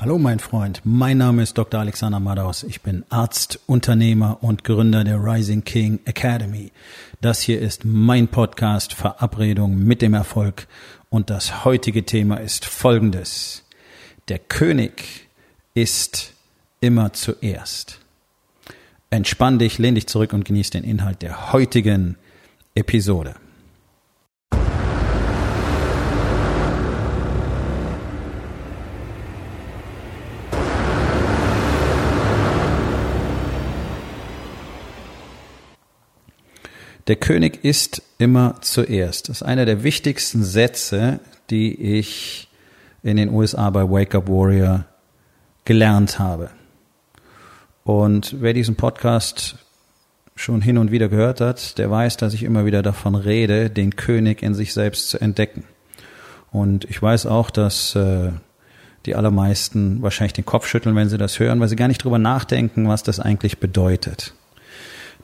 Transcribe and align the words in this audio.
Hallo 0.00 0.16
mein 0.16 0.38
Freund, 0.38 0.80
mein 0.84 1.18
Name 1.18 1.42
ist 1.42 1.58
Dr. 1.58 1.80
Alexander 1.80 2.20
Madaus. 2.20 2.62
Ich 2.62 2.82
bin 2.82 3.04
Arzt, 3.08 3.58
Unternehmer 3.66 4.38
und 4.42 4.62
Gründer 4.62 5.02
der 5.02 5.16
Rising 5.16 5.64
King 5.64 5.98
Academy. 6.04 6.70
Das 7.20 7.40
hier 7.40 7.60
ist 7.60 7.84
mein 7.84 8.28
Podcast 8.28 8.94
Verabredung 8.94 9.76
mit 9.76 10.00
dem 10.00 10.14
Erfolg 10.14 10.68
und 11.10 11.30
das 11.30 11.64
heutige 11.64 12.06
Thema 12.06 12.36
ist 12.36 12.64
folgendes. 12.64 13.64
Der 14.28 14.38
König 14.38 15.26
ist 15.74 16.32
immer 16.78 17.12
zuerst. 17.12 17.98
Entspann 19.10 19.58
dich, 19.58 19.78
lehn 19.78 19.96
dich 19.96 20.06
zurück 20.06 20.32
und 20.32 20.44
genieß 20.44 20.70
den 20.70 20.84
Inhalt 20.84 21.22
der 21.22 21.52
heutigen 21.52 22.14
Episode. 22.76 23.34
Der 37.08 37.16
König 37.16 37.64
ist 37.64 38.02
immer 38.18 38.56
zuerst. 38.60 39.30
Das 39.30 39.38
ist 39.38 39.42
einer 39.42 39.64
der 39.64 39.82
wichtigsten 39.82 40.44
Sätze, 40.44 41.20
die 41.48 41.98
ich 41.98 42.48
in 43.02 43.16
den 43.16 43.30
USA 43.30 43.70
bei 43.70 43.88
Wake 43.88 44.14
Up 44.14 44.28
Warrior 44.28 44.84
gelernt 45.64 46.18
habe. 46.18 46.50
Und 47.82 48.36
wer 48.40 48.52
diesen 48.52 48.76
Podcast 48.76 49.56
schon 50.36 50.60
hin 50.60 50.76
und 50.76 50.90
wieder 50.90 51.08
gehört 51.08 51.40
hat, 51.40 51.78
der 51.78 51.90
weiß, 51.90 52.18
dass 52.18 52.34
ich 52.34 52.42
immer 52.42 52.66
wieder 52.66 52.82
davon 52.82 53.14
rede, 53.14 53.70
den 53.70 53.96
König 53.96 54.42
in 54.42 54.54
sich 54.54 54.74
selbst 54.74 55.08
zu 55.08 55.18
entdecken. 55.18 55.64
Und 56.52 56.84
ich 56.84 57.00
weiß 57.00 57.24
auch, 57.24 57.48
dass 57.48 57.94
äh, 57.94 58.32
die 59.06 59.14
allermeisten 59.14 60.02
wahrscheinlich 60.02 60.34
den 60.34 60.44
Kopf 60.44 60.66
schütteln, 60.66 60.94
wenn 60.94 61.08
sie 61.08 61.16
das 61.16 61.38
hören, 61.38 61.58
weil 61.58 61.68
sie 61.68 61.76
gar 61.76 61.88
nicht 61.88 62.04
drüber 62.04 62.18
nachdenken, 62.18 62.86
was 62.86 63.02
das 63.02 63.18
eigentlich 63.18 63.60
bedeutet. 63.60 64.34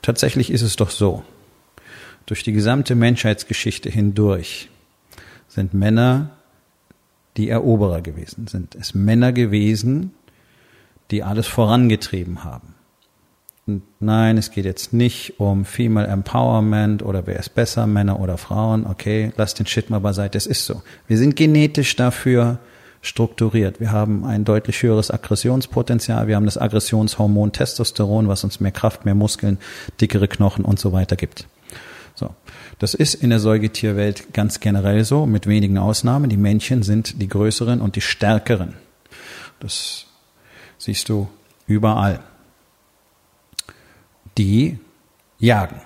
Tatsächlich 0.01 0.51
ist 0.51 0.63
es 0.63 0.75
doch 0.75 0.89
so 0.89 1.23
durch 2.25 2.43
die 2.43 2.53
gesamte 2.53 2.95
Menschheitsgeschichte 2.95 3.89
hindurch 3.89 4.69
sind 5.47 5.73
Männer 5.73 6.31
die 7.37 7.49
Eroberer 7.49 8.01
gewesen, 8.01 8.47
sind 8.47 8.75
es 8.75 8.93
Männer 8.93 9.33
gewesen, 9.33 10.13
die 11.11 11.23
alles 11.23 11.47
vorangetrieben 11.47 12.43
haben. 12.43 12.75
Und 13.67 13.81
nein, 13.99 14.37
es 14.37 14.51
geht 14.51 14.65
jetzt 14.65 14.93
nicht 14.93 15.39
um 15.39 15.65
Female 15.65 16.07
Empowerment 16.07 17.03
oder 17.03 17.25
wer 17.25 17.39
ist 17.39 17.55
besser, 17.55 17.87
Männer 17.87 18.19
oder 18.19 18.37
Frauen. 18.37 18.85
Okay, 18.85 19.31
lass 19.37 19.55
den 19.55 19.65
Shit 19.65 19.89
mal 19.89 19.99
beiseite. 19.99 20.37
Es 20.37 20.45
ist 20.45 20.65
so. 20.65 20.83
Wir 21.07 21.17
sind 21.17 21.35
genetisch 21.35 21.95
dafür 21.95 22.59
strukturiert. 23.01 23.79
Wir 23.79 23.91
haben 23.91 24.23
ein 24.23 24.45
deutlich 24.45 24.81
höheres 24.83 25.09
Aggressionspotenzial. 25.09 26.27
Wir 26.27 26.35
haben 26.35 26.45
das 26.45 26.57
Aggressionshormon 26.57 27.51
Testosteron, 27.53 28.27
was 28.27 28.43
uns 28.43 28.59
mehr 28.59 28.71
Kraft, 28.71 29.05
mehr 29.05 29.15
Muskeln, 29.15 29.57
dickere 29.99 30.27
Knochen 30.27 30.63
und 30.63 30.79
so 30.79 30.91
weiter 30.91 31.15
gibt. 31.15 31.47
So. 32.15 32.33
Das 32.79 32.93
ist 32.93 33.13
in 33.13 33.29
der 33.29 33.39
Säugetierwelt 33.39 34.33
ganz 34.33 34.59
generell 34.59 35.03
so, 35.03 35.25
mit 35.25 35.47
wenigen 35.47 35.77
Ausnahmen. 35.77 36.29
Die 36.29 36.37
Männchen 36.37 36.81
sind 36.81 37.21
die 37.21 37.27
größeren 37.27 37.81
und 37.81 37.95
die 37.95 38.01
stärkeren. 38.01 38.73
Das 39.59 40.05
siehst 40.77 41.09
du 41.09 41.29
überall. 41.67 42.21
Die 44.37 44.79
jagen. 45.39 45.81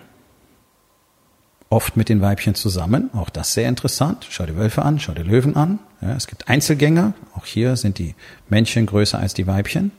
Oft 1.71 1.97
mit 1.97 2.09
den 2.09 2.21
Weibchen 2.21 2.55
zusammen, 2.55 3.11
auch 3.13 3.29
das 3.29 3.53
sehr 3.53 3.69
interessant. 3.69 4.25
Schau 4.29 4.45
die 4.45 4.55
Wölfe 4.55 4.81
an, 4.81 4.99
schau 4.99 5.13
die 5.13 5.21
Löwen 5.21 5.55
an. 5.55 5.77
Ja, 6.01 6.15
es 6.15 6.25
gibt 6.25 6.47
Einzelgänger, 6.47 7.13
auch 7.35 7.45
hier 7.45 7.75
sind 7.75 7.99
die 7.99 8.15
Männchen 8.49 8.87
größer 8.87 9.19
als 9.19 9.35
die 9.35 9.45
Weibchen. 9.45 9.91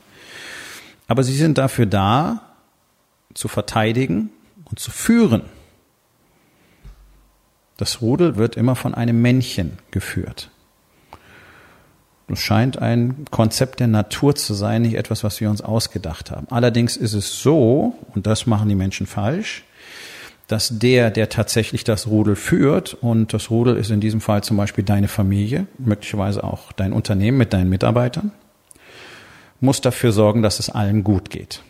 Aber 1.07 1.23
sie 1.23 1.35
sind 1.35 1.57
dafür 1.57 1.85
da, 1.85 2.41
zu 3.33 3.47
verteidigen 3.47 4.31
und 4.65 4.79
zu 4.79 4.91
führen. 4.91 5.43
Das 7.81 7.99
Rudel 7.99 8.35
wird 8.35 8.57
immer 8.57 8.75
von 8.75 8.93
einem 8.93 9.23
Männchen 9.23 9.79
geführt. 9.89 10.51
Das 12.27 12.37
scheint 12.37 12.77
ein 12.77 13.25
Konzept 13.31 13.79
der 13.79 13.87
Natur 13.87 14.35
zu 14.35 14.53
sein, 14.53 14.83
nicht 14.83 14.93
etwas, 14.93 15.23
was 15.23 15.41
wir 15.41 15.49
uns 15.49 15.63
ausgedacht 15.63 16.29
haben. 16.29 16.45
Allerdings 16.51 16.95
ist 16.95 17.13
es 17.13 17.41
so, 17.41 17.95
und 18.13 18.27
das 18.27 18.45
machen 18.45 18.69
die 18.69 18.75
Menschen 18.75 19.07
falsch, 19.07 19.63
dass 20.45 20.77
der, 20.77 21.09
der 21.09 21.29
tatsächlich 21.29 21.83
das 21.83 22.05
Rudel 22.05 22.35
führt, 22.35 22.93
und 22.93 23.33
das 23.33 23.49
Rudel 23.49 23.77
ist 23.77 23.89
in 23.89 23.99
diesem 23.99 24.21
Fall 24.21 24.43
zum 24.43 24.57
Beispiel 24.57 24.83
deine 24.83 25.07
Familie, 25.07 25.65
möglicherweise 25.79 26.43
auch 26.43 26.73
dein 26.73 26.93
Unternehmen 26.93 27.39
mit 27.39 27.51
deinen 27.51 27.69
Mitarbeitern, 27.69 28.31
muss 29.59 29.81
dafür 29.81 30.11
sorgen, 30.11 30.43
dass 30.43 30.59
es 30.59 30.69
allen 30.69 31.03
gut 31.03 31.31
geht. 31.31 31.63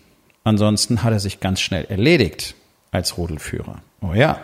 Ansonsten 0.43 1.03
hat 1.03 1.13
er 1.13 1.21
sich 1.21 1.39
ganz 1.39 1.61
schnell 1.61 1.85
erledigt 1.85 2.55
als 2.91 3.17
Rudelführer. 3.17 3.77
Oh 4.01 4.13
ja, 4.13 4.41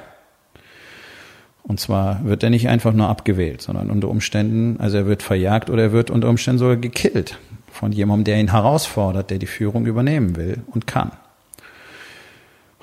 und 1.67 1.81
zwar 1.81 2.23
wird 2.23 2.44
er 2.44 2.50
nicht 2.50 2.69
einfach 2.69 2.94
nur 2.94 3.09
abgewählt, 3.09 3.61
sondern 3.61 3.91
unter 3.91 4.07
Umständen, 4.07 4.79
also 4.79 4.97
er 4.97 5.05
wird 5.05 5.22
verjagt 5.22 5.69
oder 5.69 5.83
er 5.83 5.91
wird 5.91 6.09
unter 6.09 6.29
Umständen 6.29 6.59
sogar 6.59 6.78
gekillt 6.78 7.38
von 7.69 7.91
jemandem, 7.91 8.23
der 8.23 8.39
ihn 8.39 8.51
herausfordert, 8.51 9.29
der 9.29 9.38
die 9.38 9.47
Führung 9.47 9.85
übernehmen 9.85 10.38
will 10.38 10.61
und 10.67 10.88
kann. 10.88 11.11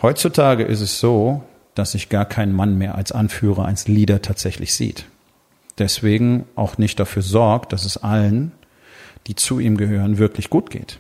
Heutzutage 0.03 0.65
ist 0.65 0.83
es 0.83 1.01
so, 1.01 1.43
dass 1.75 1.93
sich 1.93 2.11
gar 2.11 2.27
kein 2.27 2.53
Mann 2.53 2.77
mehr 2.77 2.95
als 2.95 3.11
Anführer, 3.11 3.65
als 3.65 3.89
Leader 3.89 4.21
tatsächlich 4.21 4.75
sieht. 4.75 5.07
Deswegen 5.79 6.45
auch 6.55 6.77
nicht 6.77 7.01
dafür 7.01 7.23
sorgt, 7.23 7.73
dass 7.73 7.87
es 7.87 7.97
allen, 7.97 8.53
die 9.27 9.35
zu 9.35 9.61
ihm 9.61 9.79
gehören, 9.79 10.19
wirklich 10.19 10.51
gut 10.51 10.69
geht. 10.69 10.99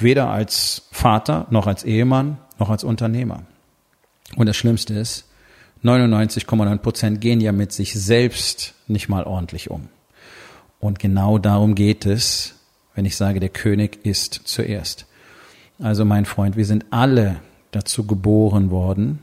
Weder 0.00 0.30
als 0.30 0.88
Vater, 0.90 1.46
noch 1.50 1.68
als 1.68 1.84
Ehemann, 1.84 2.38
noch 2.58 2.70
als 2.70 2.82
Unternehmer. 2.82 3.44
Und 4.34 4.46
das 4.46 4.56
Schlimmste 4.56 4.94
ist, 4.94 5.28
99,9 5.84 6.78
Prozent 6.78 7.20
gehen 7.20 7.40
ja 7.40 7.52
mit 7.52 7.72
sich 7.72 7.94
selbst 7.94 8.74
nicht 8.86 9.08
mal 9.08 9.24
ordentlich 9.24 9.70
um. 9.70 9.88
Und 10.78 10.98
genau 10.98 11.38
darum 11.38 11.74
geht 11.74 12.06
es, 12.06 12.54
wenn 12.94 13.04
ich 13.04 13.16
sage, 13.16 13.40
der 13.40 13.48
König 13.48 14.04
ist 14.04 14.34
zuerst. 14.44 15.06
Also 15.78 16.04
mein 16.04 16.24
Freund, 16.24 16.56
wir 16.56 16.66
sind 16.66 16.86
alle 16.90 17.36
dazu 17.72 18.06
geboren 18.06 18.70
worden, 18.70 19.20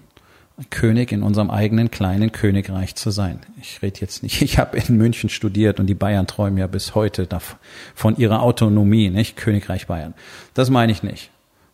König 0.69 1.13
in 1.13 1.23
unserem 1.23 1.49
eigenen 1.49 1.89
kleinen 1.89 2.33
Königreich 2.33 2.95
zu 2.95 3.11
sein. 3.11 3.39
Ich 3.61 3.81
rede 3.81 4.01
jetzt 4.01 4.23
nicht, 4.23 4.41
ich 4.41 4.57
habe 4.57 4.77
in 4.77 4.97
München 4.97 5.29
studiert 5.29 5.79
und 5.79 5.87
die 5.87 5.93
Bayern 5.93 6.27
träumen 6.27 6.57
ja 6.57 6.67
bis 6.67 6.95
heute 6.95 7.27
von 7.95 8.17
ihrer 8.17 8.41
Autonomie, 8.41 9.09
nicht 9.09 9.37
Königreich 9.37 9.87
Bayern. 9.87 10.13
Das 10.53 10.69
meine 10.69 10.91
ich 10.91 11.03
nicht 11.03 11.31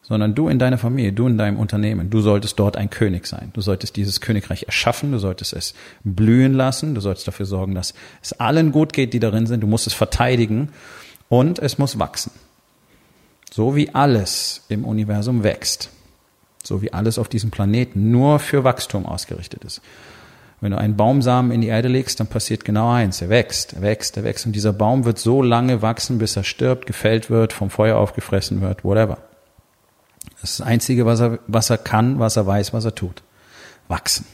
sondern 0.08 0.36
du 0.36 0.50
in 0.50 0.60
deiner 0.60 0.78
Familie, 0.78 1.14
du 1.14 1.28
in 1.28 1.38
deinem 1.38 1.58
Unternehmen, 1.58 2.12
du 2.12 2.22
solltest 2.22 2.60
dort 2.60 2.78
ein 2.78 2.92
König 2.92 3.26
sein. 3.26 3.50
Du 3.54 3.62
solltest 3.62 3.96
dieses 3.96 4.22
Königreich 4.22 4.64
erschaffen, 4.64 5.12
du 5.12 5.18
solltest 5.18 5.54
es 5.54 5.74
blühen 6.04 6.54
lassen, 6.54 6.94
du 6.94 7.02
solltest 7.02 7.28
dafür 7.28 7.48
sorgen, 7.48 7.74
dass 7.74 7.96
es 8.22 8.34
allen 8.34 8.72
gut 8.72 8.94
geht, 8.94 9.14
die 9.14 9.20
darin 9.20 9.48
sind, 9.48 9.62
du 9.62 9.68
musst 9.68 9.88
es 9.88 9.94
verteidigen 9.94 10.70
und 11.28 11.58
es 11.58 11.80
muss 11.80 11.98
wachsen. 11.98 12.32
So 13.52 13.76
wie 13.76 13.96
alles 13.96 14.62
im 14.70 14.86
Universum 14.86 15.44
wächst, 15.44 15.90
so 16.64 16.84
wie 16.84 16.94
alles 16.94 17.18
auf 17.18 17.28
diesem 17.28 17.50
Planeten 17.50 18.12
nur 18.12 18.38
für 18.38 18.64
Wachstum 18.64 19.08
ausgerichtet 19.08 19.64
ist. 19.64 19.82
Wenn 20.62 20.72
du 20.72 20.78
einen 20.78 20.96
Baumsamen 20.96 21.52
in 21.52 21.62
die 21.62 21.68
Erde 21.68 21.88
legst, 21.88 22.20
dann 22.20 22.28
passiert 22.28 22.64
genau 22.64 22.92
eins. 22.92 23.22
Er 23.22 23.30
wächst, 23.30 23.74
er 23.74 23.82
wächst, 23.82 24.18
er 24.18 24.24
wächst. 24.24 24.46
Und 24.46 24.54
dieser 24.54 24.72
Baum 24.72 25.04
wird 25.04 25.20
so 25.20 25.42
lange 25.42 25.82
wachsen, 25.82 26.18
bis 26.18 26.36
er 26.36 26.44
stirbt, 26.44 26.86
gefällt 26.86 27.30
wird, 27.30 27.54
vom 27.54 27.70
Feuer 27.70 27.98
aufgefressen 27.98 28.62
wird, 28.62 28.84
whatever. 28.84 29.18
Das 30.42 30.52
ist 30.52 30.60
das 30.60 30.68
Einzige, 30.68 31.06
was 31.06 31.20
er, 31.20 31.40
was 31.48 31.70
er 31.70 31.78
kann, 31.78 32.20
was 32.20 32.36
er 32.36 32.46
weiß, 32.46 32.74
was 32.74 32.86
er 32.86 32.96
tut. 32.96 33.24
Wachsen. 33.88 34.26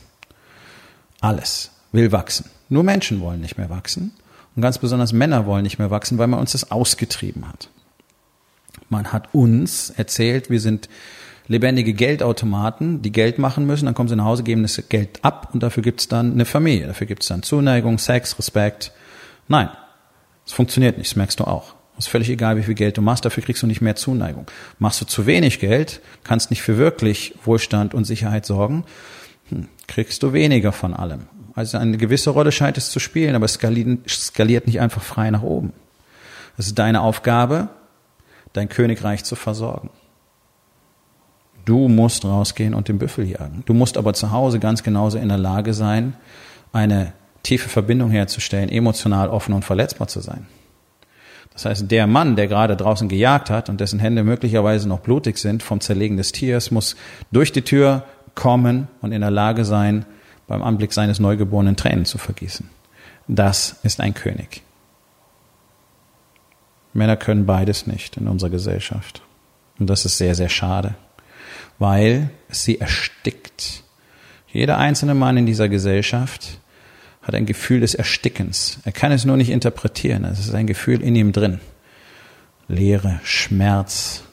Alles 1.20 1.72
will 1.92 2.12
wachsen. 2.12 2.50
Nur 2.70 2.84
Menschen 2.84 3.22
wollen 3.22 3.42
nicht 3.42 3.58
mehr 3.58 3.70
wachsen. 3.70 4.14
Und 4.56 4.62
ganz 4.62 4.78
besonders 4.78 5.14
Männer 5.14 5.46
wollen 5.46 5.64
nicht 5.64 5.80
mehr 5.80 5.92
wachsen, 5.92 6.18
weil 6.18 6.28
man 6.28 6.40
uns 6.40 6.54
das 6.54 6.72
ausgetrieben 6.72 7.48
hat. 7.48 7.70
Man 8.90 9.14
hat 9.14 9.34
uns 9.34 9.90
erzählt, 9.92 10.50
wir 10.50 10.60
sind 10.60 10.90
lebendige 11.48 11.94
Geldautomaten, 11.94 13.02
die 13.02 13.12
Geld 13.12 13.38
machen 13.38 13.66
müssen, 13.66 13.86
dann 13.86 13.94
kommen 13.94 14.10
sie 14.10 14.16
nach 14.16 14.26
Hause, 14.26 14.44
geben 14.44 14.64
das 14.64 14.82
Geld 14.90 15.24
ab 15.24 15.50
und 15.54 15.64
dafür 15.64 15.84
gibt 15.84 16.02
es 16.02 16.08
dann 16.08 16.34
eine 16.34 16.46
Familie. 16.46 16.88
Dafür 16.88 17.08
gibt 17.08 17.24
es 17.24 17.30
dann 17.30 17.44
Zuneigung, 17.44 17.98
Sex, 17.98 18.38
Respekt. 18.38 18.92
Nein, 19.48 19.70
es 20.46 20.54
funktioniert 20.54 20.98
nicht, 20.98 21.12
das 21.12 21.16
merkst 21.16 21.40
du 21.40 21.44
auch. 21.46 21.76
Ist 22.02 22.08
völlig 22.08 22.32
egal, 22.32 22.58
wie 22.58 22.64
viel 22.64 22.74
Geld 22.74 22.98
du 22.98 23.02
machst, 23.04 23.26
dafür 23.26 23.44
kriegst 23.44 23.62
du 23.62 23.68
nicht 23.68 23.80
mehr 23.80 23.96
Zuneigung. 23.96 24.48
Machst 24.80 25.00
du 25.02 25.06
zu 25.06 25.28
wenig 25.28 25.60
Geld, 25.60 26.02
kannst 26.24 26.50
nicht 26.50 26.64
für 26.64 26.80
wirklich 26.80 27.36
Wohlstand 27.46 27.94
und 27.94 28.06
Sicherheit 28.06 28.44
sorgen, 28.44 28.86
hm, 29.50 29.68
kriegst 29.88 30.24
du 30.24 30.34
weniger 30.34 30.72
von 30.72 30.96
allem. 30.96 31.28
Also 31.54 31.78
eine 31.78 31.98
gewisse 31.98 32.32
Rolle 32.32 32.52
scheint 32.52 32.76
es 32.80 32.90
zu 32.90 33.00
spielen, 33.00 33.36
aber 33.36 33.46
es 33.46 33.54
skaliert 33.54 34.66
nicht 34.66 34.80
einfach 34.80 35.04
frei 35.04 35.30
nach 35.30 35.44
oben. 35.44 35.74
Es 36.58 36.66
ist 36.66 36.80
deine 36.80 37.02
Aufgabe, 37.02 37.70
dein 38.52 38.68
Königreich 38.68 39.24
zu 39.24 39.36
versorgen. 39.36 39.92
Du 41.66 41.88
musst 41.88 42.26
rausgehen 42.26 42.74
und 42.74 42.88
den 42.88 42.98
Büffel 42.98 43.30
jagen. 43.30 43.62
Du 43.68 43.76
musst 43.76 43.96
aber 43.96 44.16
zu 44.16 44.32
Hause 44.32 44.58
ganz 44.58 44.82
genauso 44.82 45.20
in 45.20 45.30
der 45.30 45.38
Lage 45.38 45.76
sein, 45.76 46.16
eine 46.74 47.14
tiefe 47.44 47.70
Verbindung 47.70 48.10
herzustellen, 48.10 48.70
emotional 48.70 49.30
offen 49.30 49.54
und 49.54 49.64
verletzbar 49.64 50.08
zu 50.08 50.20
sein. 50.20 50.48
Das 51.54 51.66
heißt, 51.66 51.92
der 51.92 52.08
Mann, 52.08 52.36
der 52.36 52.48
gerade 52.48 52.78
draußen 52.78 53.10
gejagt 53.10 53.50
hat 53.50 53.70
und 53.70 53.82
dessen 53.82 54.00
Hände 54.00 54.24
möglicherweise 54.24 54.88
noch 54.88 55.00
blutig 55.00 55.38
sind 55.38 55.64
vom 55.64 55.82
Zerlegen 55.82 56.18
des 56.18 56.32
Tiers, 56.32 56.72
muss 56.72 56.96
durch 57.32 57.52
die 57.52 57.62
Tür 57.62 58.04
kommen 58.36 58.88
und 59.02 59.12
in 59.12 59.22
der 59.22 59.32
Lage 59.32 59.66
sein, 59.66 60.06
beim 60.48 60.64
Anblick 60.64 60.94
seines 60.94 61.20
Neugeborenen 61.20 61.76
Tränen 61.76 62.06
zu 62.06 62.18
vergießen. 62.18 62.70
Das 63.28 63.80
ist 63.84 64.00
ein 64.00 64.14
König. 64.14 64.64
Männer 66.94 67.18
können 67.18 67.46
beides 67.46 67.88
nicht 67.88 68.18
in 68.18 68.28
unserer 68.28 68.50
Gesellschaft. 68.50 69.22
Und 69.80 69.90
das 69.90 70.06
ist 70.06 70.18
sehr, 70.18 70.36
sehr 70.36 70.50
schade, 70.50 70.96
weil 71.80 72.30
sie 72.50 72.80
erstickt. 72.80 73.84
Jeder 74.48 74.78
einzelne 74.78 75.16
Mann 75.16 75.38
in 75.38 75.46
dieser 75.46 75.70
Gesellschaft 75.70 76.60
hat 77.22 77.36
ein 77.36 77.46
Gefühl 77.46 77.82
des 77.82 77.94
Erstickens. 77.94 78.80
Er 78.84 78.92
kann 78.92 79.12
es 79.12 79.26
nur 79.26 79.38
nicht 79.38 79.50
interpretieren. 79.50 80.26
Es 80.26 80.40
ist 80.40 80.54
ein 80.54 80.68
Gefühl 80.68 81.02
in 81.02 81.16
ihm 81.16 81.32
drin. 81.32 81.60
Leere, 82.68 83.20
Schmerz. 83.24 84.24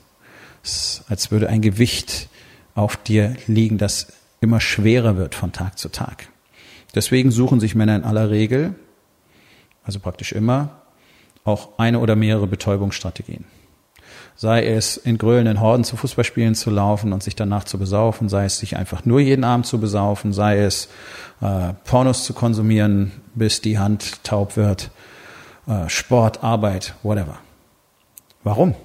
Es 0.62 0.76
ist, 0.76 1.04
als 1.08 1.30
würde 1.30 1.48
ein 1.48 1.60
Gewicht 1.60 2.28
auf 2.74 2.96
dir 2.96 3.36
liegen, 3.46 3.78
das 3.78 4.12
immer 4.40 4.60
schwerer 4.60 5.16
wird 5.16 5.34
von 5.34 5.52
Tag 5.52 5.78
zu 5.78 5.88
Tag. 5.90 6.28
Deswegen 6.94 7.30
suchen 7.30 7.60
sich 7.60 7.74
Männer 7.74 7.96
in 7.96 8.04
aller 8.04 8.30
Regel, 8.30 8.74
also 9.82 10.00
praktisch 10.00 10.32
immer, 10.32 10.82
auch 11.44 11.78
eine 11.78 11.98
oder 11.98 12.16
mehrere 12.16 12.46
Betäubungsstrategien. 12.46 13.44
Sei 14.40 14.64
es 14.64 14.96
in 14.96 15.18
grölenden 15.18 15.60
Horden 15.60 15.82
zu 15.82 15.96
Fußballspielen 15.96 16.54
zu 16.54 16.70
laufen 16.70 17.12
und 17.12 17.24
sich 17.24 17.34
danach 17.34 17.64
zu 17.64 17.76
besaufen, 17.76 18.28
sei 18.28 18.44
es 18.44 18.58
sich 18.58 18.76
einfach 18.76 19.04
nur 19.04 19.18
jeden 19.18 19.42
Abend 19.42 19.66
zu 19.66 19.80
besaufen, 19.80 20.32
sei 20.32 20.58
es 20.60 20.88
äh, 21.40 21.72
Pornos 21.84 22.22
zu 22.22 22.34
konsumieren, 22.34 23.10
bis 23.34 23.60
die 23.60 23.80
Hand 23.80 24.22
taub 24.22 24.56
wird, 24.56 24.92
äh, 25.66 25.88
Sport, 25.88 26.44
Arbeit, 26.44 26.94
whatever. 27.02 27.40
Warum? 28.44 28.76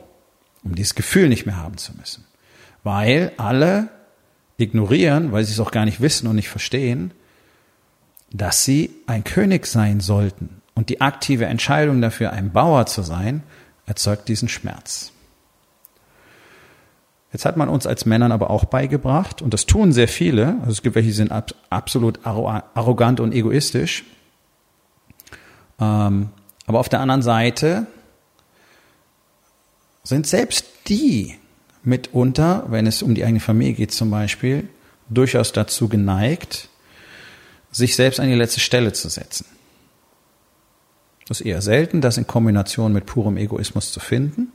Um 0.63 0.73
dieses 0.73 0.95
Gefühl 0.95 1.29
nicht 1.29 1.45
mehr 1.45 1.57
haben 1.57 1.77
zu 1.77 1.93
müssen. 1.93 2.25
Weil 2.83 3.31
alle 3.37 3.89
ignorieren, 4.57 5.31
weil 5.31 5.43
sie 5.43 5.53
es 5.53 5.59
auch 5.59 5.71
gar 5.71 5.85
nicht 5.85 6.01
wissen 6.01 6.27
und 6.27 6.35
nicht 6.35 6.49
verstehen, 6.49 7.11
dass 8.31 8.65
sie 8.65 8.89
ein 9.05 9.23
König 9.23 9.67
sein 9.67 9.99
sollten. 9.99 10.61
Und 10.73 10.89
die 10.89 10.99
aktive 10.99 11.45
Entscheidung 11.45 12.01
dafür, 12.01 12.33
ein 12.33 12.51
Bauer 12.51 12.87
zu 12.87 13.03
sein, 13.03 13.43
erzeugt 13.85 14.27
diesen 14.27 14.49
Schmerz. 14.49 15.12
Jetzt 17.33 17.45
hat 17.45 17.57
man 17.57 17.67
uns 17.67 17.87
als 17.87 18.05
Männern 18.05 18.31
aber 18.31 18.51
auch 18.51 18.65
beigebracht, 18.65 19.41
und 19.41 19.53
das 19.53 19.65
tun 19.65 19.91
sehr 19.91 20.07
viele, 20.07 20.59
also 20.59 20.71
es 20.71 20.81
gibt 20.83 20.95
welche, 20.95 21.07
die 21.07 21.13
sind 21.13 21.31
absolut 21.69 22.19
arrogant 22.25 23.19
und 23.19 23.33
egoistisch, 23.33 24.05
ähm, 25.79 26.29
aber 26.67 26.79
auf 26.79 26.89
der 26.89 26.99
anderen 26.99 27.23
Seite 27.23 27.87
sind 30.03 30.27
selbst 30.27 30.65
die 30.87 31.35
mitunter, 31.83 32.65
wenn 32.69 32.85
es 32.85 33.01
um 33.01 33.15
die 33.15 33.25
eigene 33.25 33.39
Familie 33.39 33.73
geht 33.73 33.91
zum 33.91 34.11
Beispiel, 34.11 34.69
durchaus 35.09 35.51
dazu 35.51 35.89
geneigt, 35.89 36.69
sich 37.71 37.95
selbst 37.95 38.19
an 38.19 38.27
die 38.27 38.35
letzte 38.35 38.59
Stelle 38.59 38.93
zu 38.93 39.09
setzen. 39.09 39.47
Das 41.27 41.41
ist 41.41 41.45
eher 41.45 41.61
selten, 41.61 41.99
das 41.99 42.17
in 42.17 42.27
Kombination 42.27 42.93
mit 42.93 43.07
purem 43.07 43.37
Egoismus 43.37 43.91
zu 43.91 43.99
finden. 43.99 44.52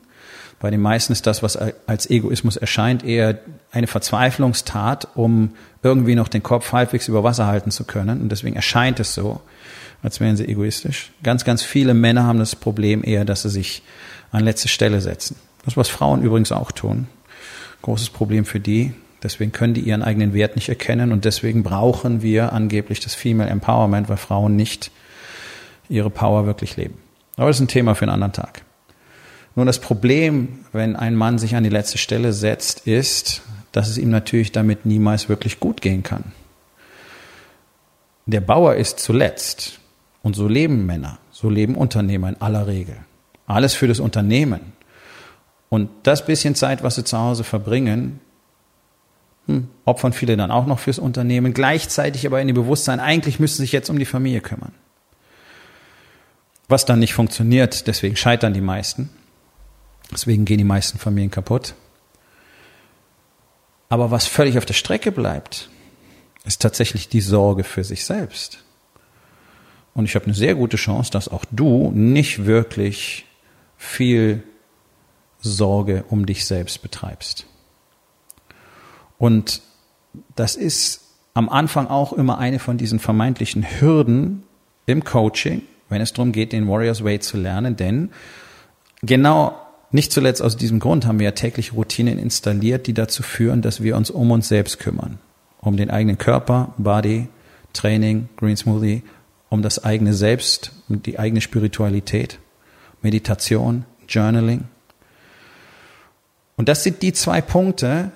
Bei 0.61 0.71
den 0.71 0.81
meisten 0.81 1.13
ist 1.13 1.27
das, 1.27 1.43
was 1.43 1.57
als 1.57 2.11
Egoismus 2.11 2.57
erscheint, 2.57 3.05
eher 3.05 3.39
eine 3.71 3.87
Verzweiflungstat, 3.87 5.09
um 5.15 5.55
irgendwie 5.83 6.17
noch 6.17 6.29
den 6.29 6.43
Kopf 6.43 6.73
halbwegs 6.73 7.07
über 7.07 7.23
Wasser 7.23 7.47
halten 7.47 7.71
zu 7.71 7.85
können. 7.85 8.21
Und 8.21 8.31
deswegen 8.31 8.57
erscheint 8.57 8.99
es 8.99 9.15
so, 9.15 9.41
als 10.03 10.19
wären 10.21 10.37
sie 10.37 10.49
egoistisch. 10.49 11.13
Ganz, 11.23 11.45
ganz 11.45 11.63
viele 11.63 11.95
Männer 11.95 12.25
haben 12.25 12.41
das 12.41 12.57
Problem 12.57 13.05
eher, 13.05 13.25
dass 13.25 13.43
sie 13.43 13.51
sich 13.51 13.83
an 14.33 14.45
letzte 14.45 14.69
Stelle 14.69 15.01
setzen. 15.01 15.37
Das, 15.65 15.77
was 15.77 15.89
Frauen 15.89 16.23
übrigens 16.23 16.51
auch 16.51 16.73
tun. 16.73 17.07
Großes 17.83 18.11
Problem 18.11 18.45
für 18.45 18.61
die. 18.61 18.95
Deswegen 19.23 19.53
können 19.53 19.75
die 19.75 19.81
ihren 19.81 20.03
eigenen 20.03 20.33
Wert 20.33 20.57
nicht 20.57 20.69
erkennen 20.69 21.13
und 21.13 21.25
deswegen 21.25 21.65
brauchen 21.65 22.23
wir 22.23 22.53
angeblich 22.53 23.01
das 23.01 23.15
Female 23.15 23.51
Empowerment, 23.51 24.09
weil 24.09 24.17
Frauen 24.17 24.55
nicht 24.55 24.93
ihre 25.89 26.11
Power 26.11 26.47
wirklich 26.47 26.77
leben. 26.77 26.99
Aber 27.37 27.49
das 27.49 27.57
ist 27.57 27.63
ein 27.63 27.69
Thema 27.69 27.95
für 27.95 28.03
einen 28.03 28.13
anderen 28.13 28.33
Tag. 28.33 28.63
Nun, 29.59 29.67
das 29.67 29.81
Problem, 29.81 30.61
wenn 30.71 30.95
ein 30.95 31.17
Mann 31.17 31.41
sich 31.41 31.57
an 31.57 31.65
die 31.65 31.69
letzte 31.69 31.99
Stelle 31.99 32.33
setzt, 32.33 32.87
ist, 32.87 33.43
dass 33.73 33.89
es 33.89 33.99
ihm 33.99 34.09
natürlich 34.09 34.53
damit 34.53 34.87
niemals 34.87 35.29
wirklich 35.29 35.59
gut 35.59 35.81
gehen 35.81 36.05
kann. 36.05 36.31
Der 38.27 38.41
Bauer 38.41 38.77
ist 38.77 39.01
zuletzt. 39.01 39.81
Und 40.23 40.37
so 40.37 40.47
leben 40.47 40.87
Männer, 40.87 41.19
so 41.33 41.51
leben 41.51 41.75
Unternehmer 41.75 42.29
in 42.29 42.41
aller 42.41 42.69
Regel. 42.69 42.99
Alles 43.49 43.75
für 43.75 43.89
das 43.89 43.99
Unternehmen. 43.99 44.61
Und 45.71 45.91
das 46.05 46.25
bisschen 46.25 46.55
Zeit, 46.55 46.85
was 46.85 46.95
sie 46.95 47.03
zu 47.03 47.19
Hause 47.19 47.43
verbringen, 47.43 48.21
hm, 49.47 49.67
opfern 49.85 50.13
viele 50.13 50.37
dann 50.37 50.53
auch 50.53 50.67
noch 50.67 50.79
fürs 50.79 51.01
Unternehmen, 51.01 51.53
gleichzeitig 51.53 52.29
aber 52.29 52.41
in 52.41 52.47
dem 52.47 52.55
Bewusstsein, 52.55 53.01
eigentlich 53.01 53.41
müssen 53.41 53.57
sie 53.57 53.63
sich 53.63 53.73
jetzt 53.73 53.91
um 53.91 53.99
die 53.99 54.05
Familie 54.05 54.41
kümmern. 54.41 54.71
Was 56.69 56.85
dann 56.85 57.01
nicht 57.01 57.15
funktioniert, 57.15 57.89
deswegen 57.89 58.15
scheitern 58.15 58.55
die 58.55 58.61
meisten. 58.61 59.11
Deswegen 60.13 60.45
gehen 60.45 60.59
die 60.59 60.65
meisten 60.65 60.99
Familien 60.99 61.31
kaputt. 61.31 61.75
Aber 63.89 64.11
was 64.11 64.27
völlig 64.27 64.59
auf 64.59 64.67
der 64.67 64.75
Strecke 64.75 65.13
bleibt, 65.13 65.69
ist 66.45 66.63
tatsächlich 66.63 67.09
die 67.09 67.21
Sorge 67.21 67.65
für 67.65 67.85
sich 67.85 68.05
selbst. 68.05 68.65
Und 69.95 70.05
ich 70.05 70.15
habe 70.15 70.27
eine 70.27 70.35
sehr 70.35 70.55
gute 70.55 70.77
Chance, 70.77 71.11
dass 71.11 71.29
auch 71.29 71.45
du 71.51 71.91
nicht 71.93 72.47
wirklich 72.47 73.27
viel 73.77 74.43
Sorge 75.41 76.05
um 76.09 76.27
dich 76.27 76.45
selbst 76.47 76.83
betreibst. 76.83 77.47
Und 79.19 79.63
das 80.37 80.57
ist 80.57 81.05
am 81.35 81.49
Anfang 81.49 81.87
auch 81.87 82.13
immer 82.13 82.39
eine 82.39 82.59
von 82.59 82.79
diesen 82.79 82.99
vermeintlichen 82.99 83.81
Hürden 83.81 84.43
im 84.87 85.05
Coaching, 85.05 85.63
wenn 85.89 86.01
es 86.01 86.13
darum 86.13 86.33
geht, 86.33 86.53
den 86.53 86.69
Warriors 86.69 87.05
Way 87.05 87.21
zu 87.21 87.37
lernen. 87.37 87.77
Denn 87.77 88.11
genau 89.03 89.57
nicht 89.91 90.13
zuletzt 90.13 90.43
aus 90.43 90.57
diesem 90.57 90.81
Grund 90.81 91.07
haben 91.07 91.19
wir 91.19 91.25
ja 91.25 91.33
tägliche 91.33 91.73
Routinen 91.73 92.19
installiert, 92.19 92.87
die 92.87 92.95
dazu 92.95 93.23
führen, 93.23 93.63
dass 93.63 93.83
wir 93.83 93.97
uns 93.97 94.11
um 94.11 94.31
uns 94.31 94.49
selbst 94.49 94.79
kümmern. 94.79 95.19
Um 95.61 95.77
den 95.77 95.91
eigenen 95.91 96.19
Körper, 96.19 96.75
Body, 96.77 97.29
Training, 97.73 98.29
Green 98.37 98.57
Smoothie, 98.57 99.03
um 99.49 99.63
das 99.63 99.83
eigene 99.83 100.15
Selbst, 100.15 100.73
die 100.89 101.19
eigene 101.19 101.41
Spiritualität, 101.41 102.39
Meditation, 103.03 103.85
Journaling. 104.09 104.65
Und 106.57 106.69
das 106.69 106.83
sind 106.83 107.03
die 107.03 107.13
zwei 107.13 107.41
Punkte, 107.41 108.11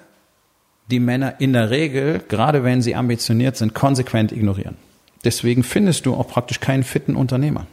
die 0.91 1.01
Männer 1.01 1.41
in 1.41 1.53
der 1.53 1.71
Regel, 1.71 2.21
gerade 2.29 2.65
wenn 2.65 2.83
sie 2.83 2.95
ambitioniert 2.95 3.57
sind, 3.57 3.75
konsequent 3.75 4.33
ignorieren. 4.33 4.77
Deswegen 5.25 5.63
findest 5.63 6.07
du 6.07 6.15
auch 6.15 6.29
praktisch 6.29 6.61
keinen 6.61 6.83
fitten 6.83 7.17
Unternehmer. 7.17 7.67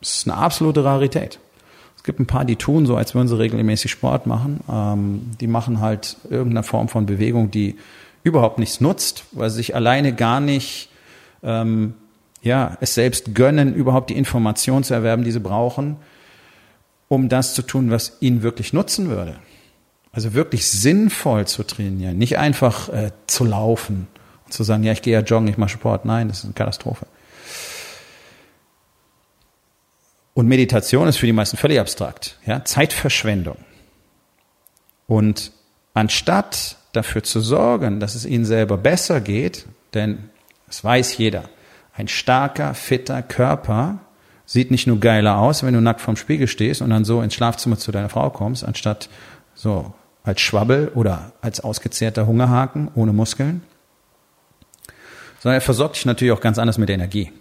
Das 0.00 0.16
ist 0.16 0.28
eine 0.28 0.36
absolute 0.36 0.84
Rarität. 0.84 1.40
Es 1.98 2.04
gibt 2.04 2.20
ein 2.20 2.26
paar, 2.26 2.44
die 2.44 2.56
tun 2.56 2.86
so, 2.86 2.96
als 2.96 3.14
würden 3.14 3.28
sie 3.28 3.38
regelmäßig 3.38 3.90
Sport 3.90 4.26
machen. 4.26 4.60
Ähm, 4.70 5.32
die 5.40 5.48
machen 5.48 5.80
halt 5.80 6.16
irgendeine 6.30 6.62
Form 6.62 6.88
von 6.88 7.04
Bewegung, 7.04 7.50
die 7.50 7.76
überhaupt 8.22 8.58
nichts 8.58 8.80
nutzt, 8.80 9.24
weil 9.32 9.50
sie 9.50 9.56
sich 9.56 9.74
alleine 9.74 10.14
gar 10.14 10.40
nicht 10.40 10.90
ähm, 11.42 11.94
ja, 12.42 12.78
es 12.80 12.94
selbst 12.94 13.34
gönnen, 13.34 13.74
überhaupt 13.74 14.10
die 14.10 14.16
Information 14.16 14.84
zu 14.84 14.94
erwerben, 14.94 15.24
die 15.24 15.32
sie 15.32 15.40
brauchen, 15.40 15.96
um 17.08 17.28
das 17.28 17.54
zu 17.54 17.62
tun, 17.62 17.90
was 17.90 18.16
ihnen 18.20 18.42
wirklich 18.42 18.72
nutzen 18.72 19.10
würde. 19.10 19.36
Also 20.12 20.34
wirklich 20.34 20.68
sinnvoll 20.68 21.46
zu 21.46 21.64
trainieren, 21.64 22.16
nicht 22.16 22.38
einfach 22.38 22.88
äh, 22.90 23.10
zu 23.26 23.44
laufen 23.44 24.06
und 24.46 24.52
zu 24.52 24.62
sagen, 24.62 24.84
ja, 24.84 24.92
ich 24.92 25.02
gehe 25.02 25.14
ja 25.14 25.20
joggen, 25.20 25.48
ich 25.48 25.58
mache 25.58 25.70
Sport. 25.70 26.04
Nein, 26.04 26.28
das 26.28 26.38
ist 26.38 26.44
eine 26.44 26.54
Katastrophe. 26.54 27.06
Und 30.38 30.46
Meditation 30.46 31.08
ist 31.08 31.16
für 31.16 31.26
die 31.26 31.32
meisten 31.32 31.56
völlig 31.56 31.80
abstrakt. 31.80 32.38
Ja? 32.46 32.64
Zeitverschwendung. 32.64 33.56
Und 35.08 35.50
anstatt 35.94 36.76
dafür 36.92 37.24
zu 37.24 37.40
sorgen, 37.40 37.98
dass 37.98 38.14
es 38.14 38.24
ihnen 38.24 38.44
selber 38.44 38.76
besser 38.78 39.20
geht, 39.20 39.66
denn 39.94 40.30
es 40.68 40.84
weiß 40.84 41.18
jeder, 41.18 41.48
ein 41.92 42.06
starker, 42.06 42.74
fitter 42.74 43.20
Körper 43.20 43.98
sieht 44.46 44.70
nicht 44.70 44.86
nur 44.86 45.00
geiler 45.00 45.38
aus, 45.38 45.64
wenn 45.64 45.74
du 45.74 45.80
nackt 45.80 46.00
vorm 46.00 46.14
Spiegel 46.14 46.46
stehst 46.46 46.82
und 46.82 46.90
dann 46.90 47.04
so 47.04 47.20
ins 47.20 47.34
Schlafzimmer 47.34 47.76
zu 47.76 47.90
deiner 47.90 48.08
Frau 48.08 48.30
kommst, 48.30 48.64
anstatt 48.64 49.08
so 49.56 49.92
als 50.22 50.40
Schwabbel 50.40 50.92
oder 50.94 51.32
als 51.40 51.58
ausgezehrter 51.58 52.28
Hungerhaken 52.28 52.92
ohne 52.94 53.12
Muskeln, 53.12 53.64
sondern 55.40 55.56
er 55.56 55.62
versorgt 55.62 55.96
dich 55.96 56.06
natürlich 56.06 56.32
auch 56.32 56.40
ganz 56.40 56.60
anders 56.60 56.78
mit 56.78 56.90
Energie. 56.90 57.32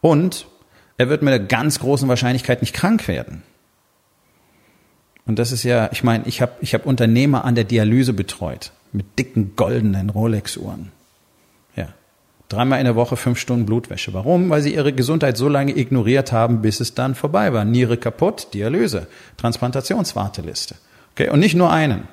Und 0.00 0.46
er 1.00 1.08
wird 1.08 1.22
mit 1.22 1.32
einer 1.32 1.42
ganz 1.42 1.78
großen 1.78 2.10
Wahrscheinlichkeit 2.10 2.60
nicht 2.60 2.74
krank 2.74 3.08
werden. 3.08 3.42
Und 5.24 5.38
das 5.38 5.50
ist 5.50 5.62
ja, 5.62 5.88
ich 5.92 6.04
meine, 6.04 6.26
ich 6.26 6.42
habe 6.42 6.52
ich 6.60 6.74
hab 6.74 6.84
Unternehmer 6.84 7.46
an 7.46 7.54
der 7.54 7.64
Dialyse 7.64 8.12
betreut 8.12 8.72
mit 8.92 9.18
dicken 9.18 9.56
goldenen 9.56 10.10
Rolex-Uhren. 10.10 10.92
Ja, 11.74 11.88
Dreimal 12.50 12.80
in 12.80 12.84
der 12.84 12.96
Woche 12.96 13.16
fünf 13.16 13.38
Stunden 13.38 13.64
Blutwäsche. 13.64 14.12
Warum? 14.12 14.50
Weil 14.50 14.60
sie 14.60 14.74
ihre 14.74 14.92
Gesundheit 14.92 15.38
so 15.38 15.48
lange 15.48 15.74
ignoriert 15.74 16.32
haben, 16.32 16.60
bis 16.60 16.80
es 16.80 16.92
dann 16.92 17.14
vorbei 17.14 17.54
war. 17.54 17.64
Niere 17.64 17.96
kaputt, 17.96 18.48
Dialyse, 18.52 19.06
Transplantationswarteliste. 19.38 20.74
Okay, 21.12 21.30
und 21.30 21.40
nicht 21.40 21.54
nur 21.54 21.72
einen. 21.72 22.08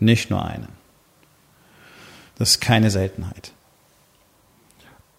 Nicht 0.00 0.30
nur 0.30 0.42
einen. 0.42 0.68
Das 2.38 2.52
ist 2.52 2.60
keine 2.62 2.90
Seltenheit. 2.90 3.52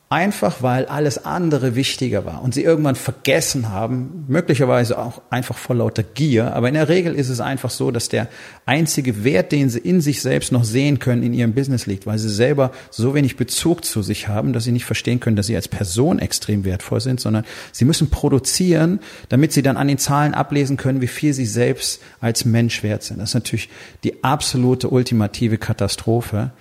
Einfach 0.07 0.61
weil 0.61 0.85
alles 0.85 1.25
andere 1.25 1.75
wichtiger 1.75 2.25
war 2.25 2.43
und 2.43 2.53
sie 2.53 2.61
irgendwann 2.61 2.93
vergessen 2.93 3.69
haben, 3.69 4.25
möglicherweise 4.27 4.99
auch 4.99 5.23
einfach 5.31 5.57
vor 5.57 5.75
lauter 5.75 6.03
Gier, 6.03 6.53
aber 6.53 6.67
in 6.67 6.75
der 6.75 6.89
Regel 6.89 7.15
ist 7.15 7.29
es 7.29 7.39
einfach 7.39 7.71
so, 7.71 7.89
dass 7.89 8.07
der 8.07 8.27
einzige 8.67 9.23
Wert, 9.23 9.51
den 9.51 9.67
sie 9.67 9.79
in 9.79 10.01
sich 10.01 10.21
selbst 10.21 10.51
noch 10.51 10.63
sehen 10.63 10.99
können, 10.99 11.23
in 11.23 11.33
ihrem 11.33 11.53
Business 11.53 11.87
liegt, 11.87 12.05
weil 12.05 12.19
sie 12.19 12.29
selber 12.29 12.71
so 12.91 13.15
wenig 13.15 13.35
Bezug 13.35 13.83
zu 13.83 14.03
sich 14.03 14.27
haben, 14.27 14.53
dass 14.53 14.65
sie 14.65 14.71
nicht 14.71 14.85
verstehen 14.85 15.19
können, 15.19 15.37
dass 15.37 15.47
sie 15.47 15.55
als 15.55 15.67
Person 15.67 16.19
extrem 16.19 16.65
wertvoll 16.65 17.01
sind, 17.01 17.19
sondern 17.19 17.43
sie 17.71 17.85
müssen 17.85 18.11
produzieren, 18.11 18.99
damit 19.29 19.53
sie 19.53 19.63
dann 19.63 19.75
an 19.75 19.87
den 19.87 19.97
Zahlen 19.97 20.35
ablesen 20.35 20.77
können, 20.77 21.01
wie 21.01 21.07
viel 21.07 21.33
sie 21.33 21.47
selbst 21.47 21.99
als 22.21 22.45
Mensch 22.45 22.83
wert 22.83 23.01
sind. 23.01 23.19
Das 23.19 23.29
ist 23.29 23.35
natürlich 23.35 23.69
die 24.03 24.23
absolute 24.23 24.87
ultimative 24.89 25.57
Katastrophe 25.57 26.51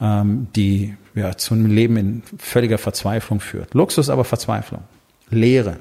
ähm, 0.00 0.48
die 0.54 0.94
ja, 1.18 1.36
zu 1.36 1.54
einem 1.54 1.66
Leben 1.66 1.96
in 1.96 2.22
völliger 2.38 2.78
Verzweiflung 2.78 3.40
führt. 3.40 3.74
Luxus, 3.74 4.08
aber 4.08 4.24
Verzweiflung. 4.24 4.82
Leere. 5.30 5.78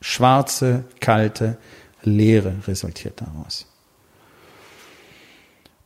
Schwarze, 0.00 0.84
kalte 1.00 1.58
Leere 2.02 2.54
resultiert 2.66 3.20
daraus. 3.20 3.66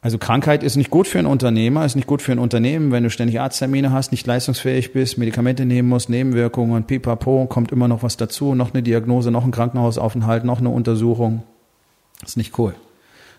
Also 0.05 0.19
Krankheit 0.19 0.63
ist 0.63 0.77
nicht 0.77 0.91
gut 0.91 1.09
für 1.09 1.19
einen 1.19 1.27
Unternehmer, 1.27 1.87
ist 1.87 1.97
nicht 1.97 2.07
gut 2.07 2.21
für 2.21 2.33
ein 2.33 2.39
Unternehmen, 2.39 2.93
wenn 2.93 3.05
du 3.05 3.11
ständig 3.11 3.41
Arzttermine 3.41 3.91
hast, 3.91 4.13
nicht 4.13 4.27
leistungsfähig 4.27 4.93
bist, 4.93 5.17
Medikamente 5.17 5.65
nehmen 5.65 5.89
musst, 5.89 6.11
Nebenwirkungen, 6.11 6.85
pipapo, 6.85 7.47
kommt 7.47 7.73
immer 7.73 7.89
noch 7.89 8.03
was 8.03 8.19
dazu, 8.19 8.55
noch 8.55 8.75
eine 8.75 8.83
Diagnose, 8.83 9.31
noch 9.31 9.45
ein 9.45 9.51
Krankenhausaufenthalt, 9.51 10.45
noch 10.45 10.59
eine 10.59 10.69
Untersuchung. 10.69 11.43
Ist 12.23 12.37
nicht 12.37 12.59
cool. 12.59 12.75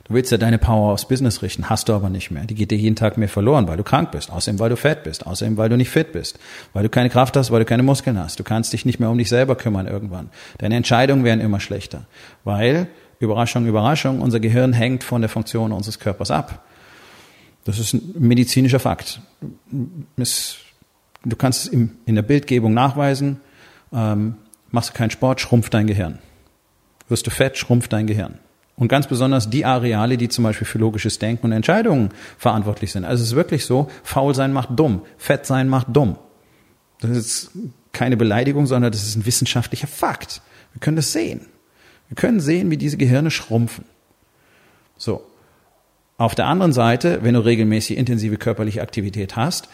Du 0.07 0.13
willst 0.13 0.31
ja 0.31 0.37
deine 0.37 0.59
Power 0.59 0.93
aufs 0.93 1.07
Business 1.07 1.41
richten, 1.41 1.67
hast 1.67 1.89
du 1.89 1.93
aber 1.93 2.09
nicht 2.09 2.29
mehr. 2.29 2.45
Die 2.45 2.53
geht 2.53 2.69
dir 2.69 2.77
jeden 2.77 2.95
Tag 2.95 3.17
mehr 3.17 3.27
verloren, 3.27 3.67
weil 3.67 3.77
du 3.77 3.83
krank 3.83 4.11
bist, 4.11 4.29
außerdem 4.31 4.59
weil 4.59 4.69
du 4.69 4.77
fett 4.77 5.03
bist, 5.03 5.25
außerdem 5.25 5.57
weil 5.57 5.67
du 5.67 5.77
nicht 5.77 5.89
fit 5.89 6.11
bist, 6.11 6.37
weil 6.73 6.83
du 6.83 6.89
keine 6.89 7.09
Kraft 7.09 7.35
hast, 7.35 7.49
weil 7.49 7.59
du 7.59 7.65
keine 7.65 7.81
Muskeln 7.81 8.19
hast. 8.19 8.39
Du 8.39 8.43
kannst 8.43 8.71
dich 8.71 8.85
nicht 8.85 8.99
mehr 8.99 9.09
um 9.09 9.17
dich 9.17 9.29
selber 9.29 9.55
kümmern 9.55 9.87
irgendwann. 9.87 10.29
Deine 10.59 10.75
Entscheidungen 10.75 11.23
werden 11.23 11.41
immer 11.41 11.59
schlechter, 11.59 12.05
weil 12.43 12.87
Überraschung, 13.19 13.65
Überraschung, 13.65 14.21
unser 14.21 14.39
Gehirn 14.39 14.73
hängt 14.73 15.03
von 15.03 15.21
der 15.21 15.29
Funktion 15.29 15.71
unseres 15.71 15.97
Körpers 15.97 16.29
ab. 16.29 16.63
Das 17.63 17.79
ist 17.79 17.93
ein 17.95 18.13
medizinischer 18.19 18.79
Fakt. 18.79 19.21
Du 20.15 21.35
kannst 21.35 21.65
es 21.65 21.73
in 21.73 21.97
der 22.05 22.21
Bildgebung 22.21 22.75
nachweisen. 22.75 23.39
Ähm, 23.91 24.35
machst 24.69 24.89
du 24.89 24.93
keinen 24.93 25.09
Sport, 25.09 25.41
schrumpft 25.41 25.73
dein 25.73 25.87
Gehirn. 25.87 26.19
Wirst 27.09 27.25
du 27.25 27.31
fett, 27.31 27.57
schrumpft 27.57 27.91
dein 27.91 28.05
Gehirn. 28.05 28.37
Und 28.77 28.89
ganz 28.89 29.07
besonders 29.07 29.49
die 29.49 29.63
Areale, 29.63 30.17
die 30.17 30.27
zum 30.27 30.43
Beispiel 30.43 30.67
für 30.67 30.79
logisches 30.79 31.17
Denken 31.17 31.45
und 31.45 31.51
Entscheidungen 31.53 32.09
verantwortlich 32.37 32.91
sind. 32.91 33.05
Also 33.05 33.23
es 33.23 33.29
ist 33.29 33.35
wirklich 33.35 33.65
so, 33.65 33.89
faul 34.03 34.35
sein 34.35 34.51
macht 34.51 34.69
dumm, 34.77 35.01
fett 35.17 35.45
sein 35.45 35.69
macht 35.69 35.87
dumm. 35.91 36.17
Das 36.99 37.11
ist 37.11 37.51
keine 37.93 38.17
Beleidigung, 38.17 38.67
sondern 38.67 38.91
das 38.91 39.03
ist 39.03 39.15
ein 39.15 39.25
wissenschaftlicher 39.25 39.87
Fakt. 39.87 40.41
Wir 40.73 40.81
können 40.81 40.97
das 40.97 41.13
sehen. 41.13 41.47
Wir 42.09 42.15
können 42.15 42.39
sehen, 42.39 42.69
wie 42.69 42.77
diese 42.77 42.97
Gehirne 42.97 43.31
schrumpfen. 43.31 43.85
So. 44.97 45.25
Auf 46.17 46.35
der 46.35 46.47
anderen 46.47 46.71
Seite, 46.71 47.19
wenn 47.23 47.33
du 47.33 47.43
regelmäßig 47.43 47.97
intensive 47.97 48.37
körperliche 48.37 48.81
Aktivität 48.81 49.35
hast, 49.35 49.67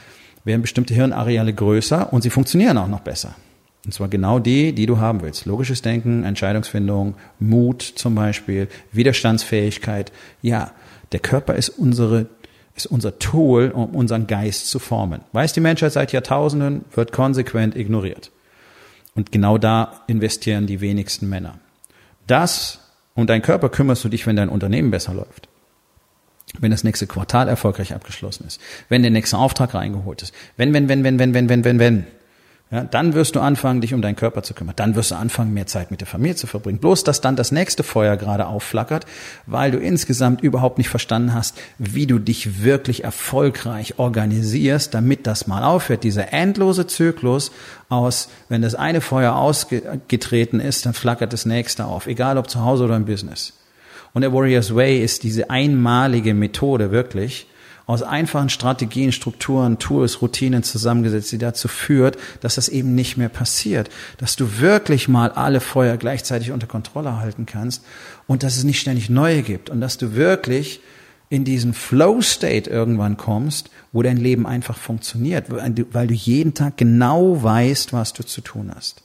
werden 0.43 0.61
bestimmte 0.61 0.93
Hirnareale 0.93 1.53
größer 1.53 2.11
und 2.13 2.21
sie 2.21 2.31
funktionieren 2.31 2.77
auch 2.77 2.87
noch 2.87 3.01
besser. 3.01 3.35
Und 3.85 3.93
zwar 3.93 4.09
genau 4.09 4.39
die, 4.39 4.73
die 4.73 4.85
du 4.85 4.99
haben 4.99 5.21
willst. 5.21 5.45
Logisches 5.45 5.81
Denken, 5.81 6.23
Entscheidungsfindung, 6.23 7.15
Mut 7.39 7.81
zum 7.81 8.13
Beispiel, 8.13 8.67
Widerstandsfähigkeit. 8.91 10.11
Ja, 10.41 10.71
der 11.11 11.19
Körper 11.19 11.55
ist 11.55 11.69
unsere, 11.69 12.27
ist 12.75 12.85
unser 12.85 13.17
Tool, 13.17 13.71
um 13.73 13.95
unseren 13.95 14.27
Geist 14.27 14.69
zu 14.69 14.77
formen. 14.77 15.21
Weiß 15.31 15.53
die 15.53 15.61
Menschheit 15.61 15.93
seit 15.93 16.11
Jahrtausenden, 16.11 16.85
wird 16.93 17.11
konsequent 17.11 17.75
ignoriert. 17.75 18.31
Und 19.15 19.31
genau 19.31 19.57
da 19.57 20.01
investieren 20.07 20.67
die 20.67 20.79
wenigsten 20.79 21.27
Männer. 21.27 21.59
Das 22.27 22.79
um 23.13 23.27
deinen 23.27 23.41
Körper 23.41 23.69
kümmerst 23.69 24.03
du 24.03 24.09
dich, 24.09 24.25
wenn 24.25 24.35
dein 24.35 24.49
Unternehmen 24.49 24.91
besser 24.91 25.13
läuft. 25.13 25.49
Wenn 26.59 26.71
das 26.71 26.83
nächste 26.83 27.07
Quartal 27.07 27.47
erfolgreich 27.47 27.93
abgeschlossen 27.93 28.45
ist. 28.45 28.59
Wenn 28.89 29.01
der 29.01 29.11
nächste 29.11 29.37
Auftrag 29.37 29.73
reingeholt 29.73 30.21
ist. 30.21 30.33
Wenn, 30.57 30.73
wenn, 30.73 30.87
wenn, 30.89 31.03
wenn, 31.03 31.19
wenn, 31.19 31.33
wenn, 31.33 31.49
wenn, 31.49 31.63
wenn, 31.63 31.79
wenn. 31.79 32.07
Ja, 32.71 32.85
dann 32.85 33.13
wirst 33.15 33.35
du 33.35 33.41
anfangen, 33.41 33.81
dich 33.81 33.93
um 33.93 34.01
deinen 34.01 34.15
Körper 34.15 34.43
zu 34.43 34.53
kümmern. 34.53 34.75
Dann 34.77 34.95
wirst 34.95 35.11
du 35.11 35.15
anfangen, 35.15 35.53
mehr 35.53 35.67
Zeit 35.67 35.91
mit 35.91 35.99
der 35.99 36.07
Familie 36.07 36.37
zu 36.37 36.47
verbringen. 36.47 36.79
Bloß, 36.79 37.03
dass 37.03 37.19
dann 37.19 37.35
das 37.35 37.51
nächste 37.51 37.83
Feuer 37.83 38.15
gerade 38.15 38.47
aufflackert, 38.47 39.05
weil 39.45 39.71
du 39.71 39.77
insgesamt 39.77 40.39
überhaupt 40.39 40.77
nicht 40.77 40.87
verstanden 40.87 41.33
hast, 41.33 41.57
wie 41.77 42.07
du 42.07 42.17
dich 42.17 42.63
wirklich 42.63 43.03
erfolgreich 43.03 43.99
organisierst, 43.99 44.93
damit 44.93 45.27
das 45.27 45.47
mal 45.47 45.65
aufhört. 45.65 46.05
Dieser 46.05 46.31
endlose 46.31 46.87
Zyklus 46.87 47.51
aus, 47.89 48.29
wenn 48.47 48.61
das 48.61 48.75
eine 48.75 49.01
Feuer 49.01 49.35
ausgetreten 49.35 50.61
ist, 50.61 50.85
dann 50.85 50.93
flackert 50.93 51.33
das 51.33 51.45
nächste 51.45 51.83
auf. 51.83 52.07
Egal 52.07 52.37
ob 52.37 52.49
zu 52.49 52.63
Hause 52.63 52.85
oder 52.85 52.95
im 52.95 53.05
Business. 53.05 53.51
Und 54.13 54.21
der 54.21 54.31
Warrior's 54.31 54.73
Way 54.73 55.03
ist 55.03 55.23
diese 55.23 55.49
einmalige 55.49 56.33
Methode 56.33 56.91
wirklich, 56.91 57.47
aus 57.85 58.03
einfachen 58.03 58.49
Strategien, 58.49 59.11
Strukturen, 59.11 59.79
Tools, 59.79 60.21
Routinen 60.21 60.63
zusammengesetzt, 60.63 61.31
die 61.31 61.37
dazu 61.37 61.67
führt, 61.67 62.17
dass 62.41 62.55
das 62.55 62.69
eben 62.69 62.95
nicht 62.95 63.17
mehr 63.17 63.29
passiert, 63.29 63.89
dass 64.17 64.35
du 64.35 64.59
wirklich 64.59 65.07
mal 65.07 65.31
alle 65.31 65.59
Feuer 65.59 65.97
gleichzeitig 65.97 66.51
unter 66.51 66.67
Kontrolle 66.67 67.19
halten 67.19 67.45
kannst 67.45 67.83
und 68.27 68.43
dass 68.43 68.57
es 68.57 68.63
nicht 68.63 68.79
ständig 68.79 69.09
neue 69.09 69.41
gibt 69.41 69.69
und 69.69 69.81
dass 69.81 69.97
du 69.97 70.15
wirklich 70.15 70.79
in 71.29 71.45
diesen 71.45 71.73
Flow-State 71.73 72.69
irgendwann 72.69 73.15
kommst, 73.15 73.69
wo 73.93 74.03
dein 74.03 74.17
Leben 74.17 74.45
einfach 74.45 74.77
funktioniert, 74.77 75.45
weil 75.49 76.07
du 76.07 76.13
jeden 76.13 76.53
Tag 76.53 76.75
genau 76.75 77.41
weißt, 77.41 77.93
was 77.93 78.11
du 78.11 78.23
zu 78.23 78.41
tun 78.41 78.71
hast. 78.75 79.01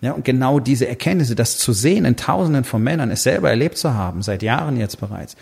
Ja, 0.00 0.12
und 0.12 0.24
genau 0.24 0.60
diese 0.60 0.88
Erkenntnisse, 0.88 1.36
das 1.36 1.58
zu 1.58 1.72
sehen 1.72 2.04
in 2.04 2.16
Tausenden 2.16 2.64
von 2.64 2.82
Männern, 2.82 3.10
es 3.10 3.22
selber 3.22 3.50
erlebt 3.50 3.76
zu 3.76 3.94
haben, 3.94 4.22
seit 4.22 4.42
Jahren 4.42 4.78
jetzt 4.78 4.98
bereits, 4.98 5.36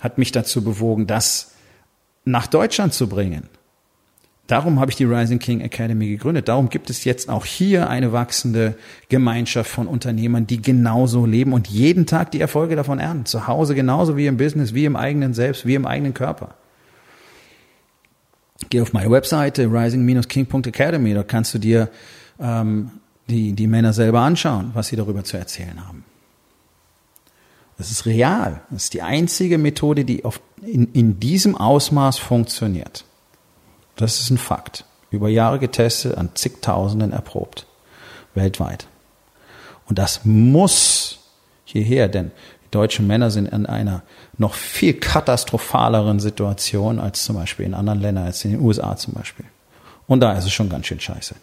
hat 0.00 0.18
mich 0.18 0.32
dazu 0.32 0.64
bewogen, 0.64 1.06
das 1.06 1.52
nach 2.30 2.46
Deutschland 2.46 2.94
zu 2.94 3.08
bringen. 3.08 3.48
Darum 4.48 4.80
habe 4.80 4.90
ich 4.90 4.96
die 4.96 5.04
Rising 5.04 5.38
King 5.38 5.60
Academy 5.60 6.08
gegründet. 6.08 6.48
Darum 6.48 6.70
gibt 6.70 6.88
es 6.88 7.04
jetzt 7.04 7.28
auch 7.28 7.44
hier 7.44 7.90
eine 7.90 8.12
wachsende 8.12 8.78
Gemeinschaft 9.10 9.70
von 9.70 9.86
Unternehmern, 9.86 10.46
die 10.46 10.62
genauso 10.62 11.26
leben 11.26 11.52
und 11.52 11.68
jeden 11.68 12.06
Tag 12.06 12.30
die 12.30 12.40
Erfolge 12.40 12.74
davon 12.74 12.98
ernten. 12.98 13.26
Zu 13.26 13.46
Hause 13.46 13.74
genauso 13.74 14.16
wie 14.16 14.26
im 14.26 14.38
Business, 14.38 14.72
wie 14.72 14.86
im 14.86 14.96
eigenen 14.96 15.34
Selbst, 15.34 15.66
wie 15.66 15.74
im 15.74 15.84
eigenen 15.84 16.14
Körper. 16.14 16.54
Geh 18.70 18.80
auf 18.80 18.94
meine 18.94 19.10
Webseite 19.10 19.66
rising-king.academy. 19.70 21.12
Da 21.12 21.22
kannst 21.24 21.52
du 21.52 21.58
dir 21.58 21.90
ähm, 22.40 22.90
die, 23.28 23.52
die 23.52 23.66
Männer 23.66 23.92
selber 23.92 24.20
anschauen, 24.20 24.70
was 24.72 24.88
sie 24.88 24.96
darüber 24.96 25.24
zu 25.24 25.36
erzählen 25.36 25.86
haben. 25.86 26.04
Das 27.78 27.92
ist 27.92 28.06
real. 28.06 28.60
Das 28.70 28.84
ist 28.84 28.94
die 28.94 29.02
einzige 29.02 29.56
Methode, 29.56 30.04
die 30.04 30.24
auf, 30.24 30.40
in, 30.60 30.92
in 30.92 31.20
diesem 31.20 31.56
Ausmaß 31.56 32.18
funktioniert. 32.18 33.04
Das 33.96 34.20
ist 34.20 34.30
ein 34.30 34.38
Fakt. 34.38 34.84
Über 35.10 35.28
Jahre 35.28 35.58
getestet, 35.58 36.18
an 36.18 36.30
zigtausenden 36.34 37.12
erprobt. 37.12 37.66
Weltweit. 38.34 38.88
Und 39.86 39.98
das 39.98 40.24
muss 40.24 41.20
hierher, 41.64 42.08
denn 42.08 42.32
die 42.64 42.70
deutschen 42.72 43.06
Männer 43.06 43.30
sind 43.30 43.46
in 43.46 43.64
einer 43.64 44.02
noch 44.36 44.54
viel 44.54 44.94
katastrophaleren 44.94 46.20
Situation 46.20 46.98
als 46.98 47.24
zum 47.24 47.36
Beispiel 47.36 47.64
in 47.64 47.74
anderen 47.74 48.00
Ländern, 48.00 48.26
als 48.26 48.44
in 48.44 48.50
den 48.50 48.60
USA 48.60 48.96
zum 48.96 49.14
Beispiel. 49.14 49.46
Und 50.06 50.20
da 50.20 50.32
ist 50.32 50.44
es 50.44 50.52
schon 50.52 50.68
ganz 50.68 50.86
schön 50.86 51.00
scheiße. 51.00 51.36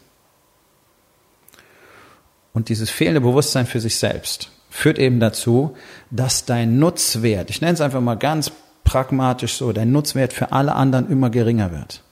Und 2.54 2.70
dieses 2.70 2.90
fehlende 2.90 3.22
Bewusstsein 3.22 3.66
für 3.66 3.80
sich 3.80 3.98
selbst, 3.98 4.52
führt 4.76 5.00
eben 5.00 5.22
dazu, 5.22 5.78
dass 6.12 6.44
dein 6.44 6.80
Nutzwert, 6.80 7.50
ich 7.50 7.62
nenne 7.62 7.74
es 7.74 7.82
einfach 7.82 8.02
mal 8.02 8.16
ganz 8.16 8.52
pragmatisch 8.84 9.54
so, 9.54 9.72
dein 9.72 9.94
Nutzwert 9.94 10.34
für 10.34 10.52
alle 10.52 10.76
anderen 10.76 11.10
immer 11.10 11.30
geringer 11.30 11.72
wird. 11.72 12.04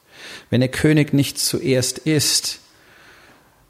Wenn 0.49 0.61
der 0.61 0.69
König 0.69 1.13
nicht 1.13 1.37
zuerst 1.37 1.97
ist, 1.97 2.61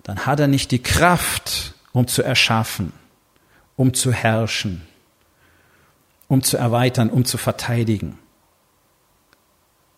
dann 0.04 0.28
hat 0.28 0.40
er 0.40 0.48
nicht 0.48 0.70
die 0.70 0.84
Kraft, 0.84 1.74
um 1.92 2.08
zu 2.08 2.22
erschaffen, 2.22 2.94
um 3.76 3.96
zu 3.96 4.12
herrschen, 4.12 4.84
um 6.28 6.44
zu 6.44 6.58
erweitern, 6.58 7.10
um 7.10 7.26
zu 7.26 7.40
verteidigen. 7.40 8.20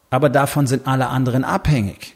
Aber 0.09 0.29
davon 0.29 0.67
sind 0.67 0.87
alle 0.87 1.07
anderen 1.07 1.43
abhängig. 1.43 2.15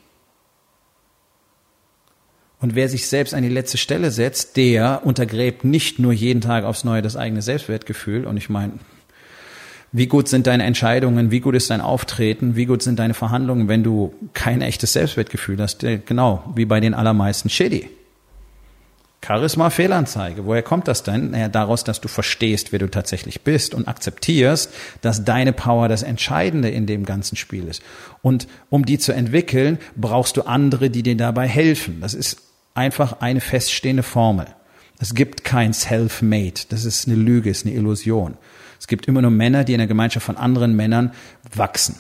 Und 2.62 2.76
wer 2.76 2.90
sich 2.90 3.08
selbst 3.08 3.34
an 3.34 3.44
die 3.44 3.50
letzte 3.50 3.78
Stelle 3.78 4.12
setzt, 4.12 4.58
der 4.58 5.02
untergräbt 5.06 5.64
nicht 5.64 5.98
nur 6.00 6.12
jeden 6.12 6.42
Tag 6.42 6.66
aufs 6.66 6.84
Neue 6.84 7.02
das 7.02 7.16
eigene 7.16 7.42
Selbstwertgefühl. 7.42 8.26
Und 8.26 8.38
ich 8.38 8.50
meine, 8.50 8.74
Wie 9.92 10.06
gut 10.06 10.28
sind 10.28 10.46
deine 10.46 10.66
Entscheidungen? 10.66 11.32
Wie 11.32 11.40
gut 11.40 11.56
ist 11.56 11.72
dein 11.72 11.82
Auftreten? 11.82 12.56
Wie 12.56 12.66
gut 12.66 12.84
sind 12.84 13.00
deine 13.00 13.16
Verhandlungen, 13.16 13.68
wenn 13.68 13.84
du 13.84 14.14
kein 14.34 14.62
echtes 14.62 14.94
Selbstwertgefühl 14.94 15.60
hast? 15.60 15.84
Äh, 15.84 16.00
genau, 16.06 16.44
wie 16.56 16.66
bei 16.66 16.80
den 16.80 16.94
allermeisten 16.94 17.50
Shitty. 17.50 17.90
Charisma 19.26 19.70
Fehlanzeige. 19.70 20.46
Woher 20.46 20.62
kommt 20.62 20.88
das 20.88 21.04
denn? 21.04 21.32
Naja, 21.32 21.50
daraus, 21.50 21.84
dass 21.84 22.00
du 22.00 22.08
verstehst, 22.08 22.72
wer 22.72 22.80
du 22.80 22.88
tatsächlich 22.90 23.42
bist 23.42 23.74
und 23.74 23.88
akzeptierst, 23.88 24.72
dass 25.02 25.26
deine 25.26 25.54
Power 25.54 25.90
das 25.90 26.04
Entscheidende 26.04 26.70
in 26.70 26.86
dem 26.86 27.04
ganzen 27.04 27.36
Spiel 27.36 27.68
ist. 27.68 27.82
Und 28.22 28.48
um 28.70 28.86
die 28.86 28.98
zu 29.00 29.12
entwickeln, 29.12 29.80
brauchst 29.98 30.38
du 30.38 30.44
andere, 30.44 30.90
die 30.90 31.04
dir 31.04 31.18
dabei 31.18 31.48
helfen. 31.48 32.00
Das 32.00 32.14
ist 32.14 32.38
einfach 32.74 33.22
eine 33.22 33.42
feststehende 33.42 34.04
Formel. 34.04 34.48
Es 35.00 35.16
gibt 35.16 35.44
kein 35.44 35.74
Self-Made. 35.74 36.62
Das 36.70 36.86
ist 36.86 37.08
eine 37.08 37.16
Lüge, 37.16 37.50
ist 37.50 37.66
eine 37.66 37.76
Illusion. 37.76 38.38
Es 38.80 38.88
gibt 38.88 39.08
immer 39.08 39.22
nur 39.22 39.32
Männer, 39.32 39.64
die 39.64 39.74
in 39.74 39.80
der 39.80 39.88
Gemeinschaft 39.88 40.26
von 40.26 40.38
anderen 40.38 40.76
Männern 40.76 41.14
wachsen. 41.54 42.00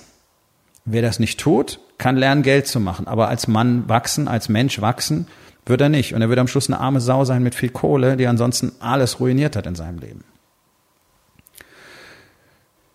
Wer 0.86 1.02
das 1.02 1.20
nicht 1.20 1.40
tut, 1.40 1.80
kann 1.98 2.18
lernen, 2.18 2.44
Geld 2.44 2.68
zu 2.68 2.80
machen. 2.80 3.08
Aber 3.08 3.28
als 3.28 3.48
Mann 3.48 3.88
wachsen, 3.88 4.28
als 4.28 4.50
Mensch 4.50 4.82
wachsen, 4.82 5.28
wird 5.66 5.82
er 5.82 5.90
nicht. 5.90 6.14
Und 6.14 6.22
er 6.22 6.30
wird 6.30 6.40
am 6.40 6.48
Schluss 6.48 6.68
eine 6.68 6.80
arme 6.80 7.02
Sau 7.02 7.26
sein 7.26 7.44
mit 7.44 7.56
viel 7.56 7.70
Kohle, 7.70 8.18
die 8.18 8.28
ansonsten 8.28 8.72
alles 8.80 9.20
ruiniert 9.20 9.56
hat 9.56 9.68
in 9.68 9.76
seinem 9.76 10.00
Leben. 10.00 10.24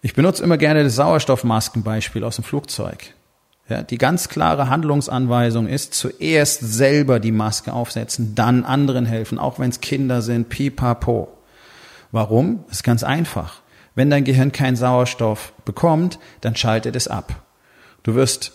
Ich 0.02 0.14
benutze 0.14 0.42
immer 0.42 0.58
gerne 0.58 0.84
das 0.84 0.96
Sauerstoffmaskenbeispiel 0.96 2.24
aus 2.24 2.36
dem 2.36 2.44
Flugzeug. 2.44 3.14
Ja, 3.68 3.82
die 3.82 3.96
ganz 3.96 4.28
klare 4.28 4.68
Handlungsanweisung 4.68 5.66
ist, 5.66 5.94
zuerst 5.94 6.60
selber 6.60 7.18
die 7.18 7.32
Maske 7.32 7.72
aufsetzen, 7.72 8.34
dann 8.34 8.64
anderen 8.64 9.06
helfen, 9.06 9.38
auch 9.38 9.58
wenn 9.58 9.70
es 9.70 9.80
Kinder 9.80 10.20
sind, 10.20 10.50
pipapo. 10.50 11.28
Warum? 12.12 12.64
Ist 12.70 12.84
ganz 12.84 13.02
einfach. 13.02 13.62
Wenn 13.94 14.10
dein 14.10 14.24
Gehirn 14.24 14.52
keinen 14.52 14.76
Sauerstoff 14.76 15.54
bekommt, 15.64 16.18
dann 16.42 16.56
schaltet 16.56 16.94
es 16.94 17.08
ab. 17.08 17.42
Du 18.02 18.14
wirst 18.14 18.52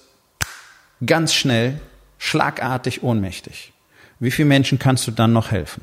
ganz 1.03 1.33
schnell, 1.33 1.79
schlagartig 2.19 3.01
ohnmächtig. 3.01 3.73
Wie 4.19 4.31
vielen 4.31 4.49
Menschen 4.49 4.77
kannst 4.77 5.07
du 5.07 5.11
dann 5.11 5.33
noch 5.33 5.49
helfen? 5.49 5.81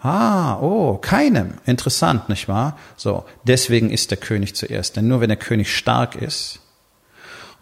Ah, 0.00 0.58
oh, 0.60 0.96
keinem. 0.96 1.54
Interessant, 1.66 2.28
nicht 2.28 2.48
wahr? 2.48 2.78
So, 2.96 3.24
deswegen 3.42 3.90
ist 3.90 4.10
der 4.10 4.18
König 4.18 4.54
zuerst. 4.54 4.96
Denn 4.96 5.08
nur 5.08 5.20
wenn 5.20 5.28
der 5.28 5.36
König 5.36 5.76
stark 5.76 6.14
ist 6.14 6.60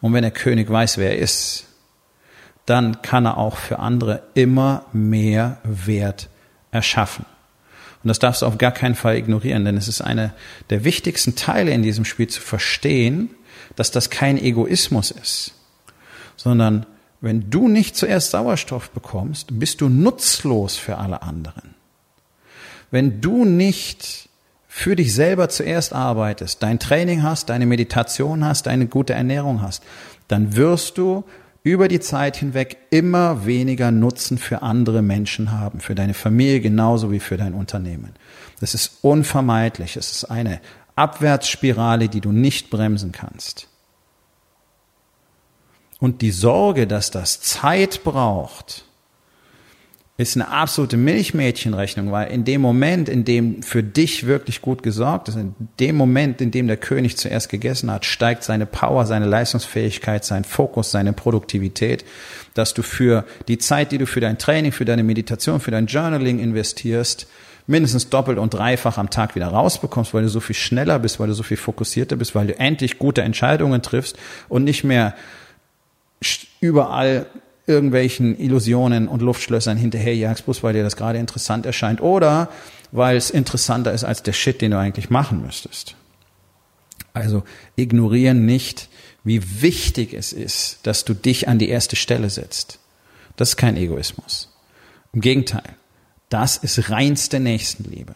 und 0.07 0.13
wenn 0.13 0.23
der 0.23 0.31
König 0.31 0.71
weiß, 0.71 0.99
wer 0.99 1.11
er 1.11 1.19
ist, 1.19 1.65
dann 2.65 3.03
kann 3.03 3.27
er 3.27 3.39
auch 3.39 3.57
für 3.57 3.81
andere 3.81 4.23
immer 4.35 4.85
mehr 4.93 5.59
Wert 5.65 6.29
erschaffen. 6.71 7.27
Und 8.05 8.09
das 8.09 8.21
darfst 8.21 8.43
du 8.43 8.47
auf 8.47 8.57
gar 8.57 8.71
keinen 8.71 8.95
Fall 8.95 9.17
ignorieren, 9.17 9.65
denn 9.65 9.77
es 9.77 9.89
ist 9.89 10.01
eine 10.01 10.33
der 10.71 10.85
wichtigsten 10.85 11.35
Teile 11.35 11.73
in 11.73 11.83
diesem 11.83 12.05
Spiel 12.05 12.29
zu 12.29 12.41
verstehen, 12.41 13.31
dass 13.75 13.91
das 13.91 14.11
kein 14.11 14.39
Egoismus 14.39 15.11
ist, 15.11 15.55
sondern 16.37 16.87
wenn 17.21 17.51
du 17.51 17.67
nicht 17.67 17.97
zuerst 17.97 18.31
Sauerstoff 18.31 18.91
bekommst, 18.91 19.59
bist 19.59 19.81
du 19.81 19.89
nutzlos 19.89 20.77
für 20.77 20.99
alle 20.99 21.23
anderen. 21.23 21.75
Wenn 22.93 23.21
du 23.21 23.45
nicht 23.45 24.26
für 24.79 24.95
dich 24.95 25.15
selber 25.15 25.49
zuerst 25.49 25.95
arbeitest, 25.95 26.63
dein 26.63 26.79
Training 26.79 27.23
hast, 27.23 27.49
deine 27.49 27.65
Meditation 27.65 28.45
hast, 28.45 28.67
deine 28.67 28.87
gute 28.87 29.15
Ernährung 29.15 29.63
hast, 29.63 29.83
dann 30.29 30.55
wirst 30.55 30.99
du 30.99 31.25
über 31.63 31.89
die 31.89 31.99
Zeit 31.99 32.37
hinweg 32.37 32.77
immer 32.91 33.47
weniger 33.47 33.91
Nutzen 33.91 34.37
für 34.37 34.61
andere 34.61 35.01
Menschen 35.01 35.51
haben, 35.51 35.81
für 35.81 35.95
deine 35.95 36.13
Familie 36.13 36.61
genauso 36.61 37.11
wie 37.11 37.21
für 37.21 37.39
dein 37.39 37.55
Unternehmen. 37.55 38.13
Das 38.61 38.75
ist 38.75 38.99
unvermeidlich. 39.01 39.97
Es 39.97 40.13
ist 40.13 40.25
eine 40.25 40.61
Abwärtsspirale, 40.95 42.11
die 42.11 42.21
du 42.21 42.31
nicht 42.31 42.69
bremsen 42.69 43.13
kannst. 43.13 43.69
Und 46.01 46.21
die 46.21 46.33
Sorge, 46.33 46.87
dass 46.87 47.11
das 47.11 47.41
Zeit 47.41 48.05
braucht, 48.05 48.85
ist 50.19 50.35
eine 50.35 50.49
absolute 50.49 50.97
Milchmädchenrechnung, 50.97 52.11
weil 52.11 52.31
in 52.31 52.45
dem 52.45 52.63
Moment, 52.63 53.11
in 53.11 53.27
dem 53.27 53.63
für 53.63 53.83
dich 53.83 54.27
wirklich 54.27 54.63
gut 54.63 54.83
gesorgt 54.83 55.29
ist, 55.29 55.37
in 55.37 55.55
dem 55.79 55.97
Moment, 55.97 56.41
in 56.41 56.51
dem 56.51 56.69
der 56.69 56.79
König 56.79 57.19
zuerst 57.19 57.51
gegessen 57.51 57.91
hat, 57.91 58.07
steigt 58.07 58.43
seine 58.43 58.65
Power, 58.65 59.05
seine 59.05 59.27
Leistungsfähigkeit, 59.27 60.25
sein 60.25 60.45
Fokus, 60.45 60.91
seine 60.91 61.13
Produktivität, 61.13 62.05
dass 62.55 62.73
du 62.73 62.83
für 62.83 63.27
die 63.49 63.59
Zeit, 63.59 63.93
die 63.93 63.99
du 63.99 64.07
für 64.07 64.21
dein 64.21 64.39
Training, 64.39 64.73
für 64.73 64.87
deine 64.87 65.03
Meditation, 65.03 65.61
für 65.61 65.71
dein 65.71 65.87
Journaling 65.87 66.39
investierst, 66.39 67.27
mindestens 67.67 68.09
doppelt 68.09 68.39
und 68.39 68.55
dreifach 68.55 68.97
am 68.97 69.11
Tag 69.11 69.35
wieder 69.35 69.49
rausbekommst, 69.49 70.15
weil 70.15 70.23
du 70.23 70.29
so 70.31 70.41
viel 70.41 70.57
schneller 70.57 70.99
bist, 70.99 71.21
weil 71.21 71.27
du 71.27 71.35
so 71.35 71.43
viel 71.43 71.59
fokussierter 71.59 72.17
bist, 72.17 72.35
weil 72.35 72.47
du 72.47 72.59
endlich 72.59 72.99
gute 72.99 73.21
Entscheidungen 73.21 73.83
triffst 73.83 74.17
und 74.49 74.65
nicht 74.65 74.83
mehr 74.83 75.15
überall 76.61 77.27
irgendwelchen 77.67 78.39
Illusionen 78.39 79.09
und 79.09 79.23
Luftschlössern 79.23 79.77
hinterherjagst, 79.77 80.45
bloß 80.45 80.63
weil 80.63 80.75
dir 80.75 80.83
das 80.83 80.97
gerade 80.97 81.19
interessant 81.19 81.67
erscheint 81.67 82.01
oder 82.01 82.49
weil 82.93 83.17
es 83.17 83.31
interessanter 83.31 83.93
ist 83.93 84.05
als 84.05 84.23
der 84.23 84.33
Shit, 84.33 84.61
den 84.61 84.71
du 84.71 84.79
eigentlich 84.79 85.11
machen 85.11 85.43
müsstest. 85.43 85.97
Also 87.13 87.43
ignorieren 87.75 88.47
nicht, 88.47 88.89
wie 89.25 89.63
wichtig 89.63 90.15
es 90.15 90.33
ist, 90.33 90.81
dass 90.85 91.05
du 91.05 91.15
dich 91.15 91.49
an 91.49 91.59
die 91.59 91.69
erste 91.69 91.97
Stelle 91.97 92.31
setzt. 92.31 92.79
Das 93.37 93.51
ist 93.51 93.57
kein 93.57 93.77
Egoismus. 93.77 94.53
Im 95.13 95.21
Gegenteil, 95.21 95.77
das 96.29 96.57
ist 96.57 96.91
reinste 96.91 97.41
Nächstenliebe. 97.41 98.15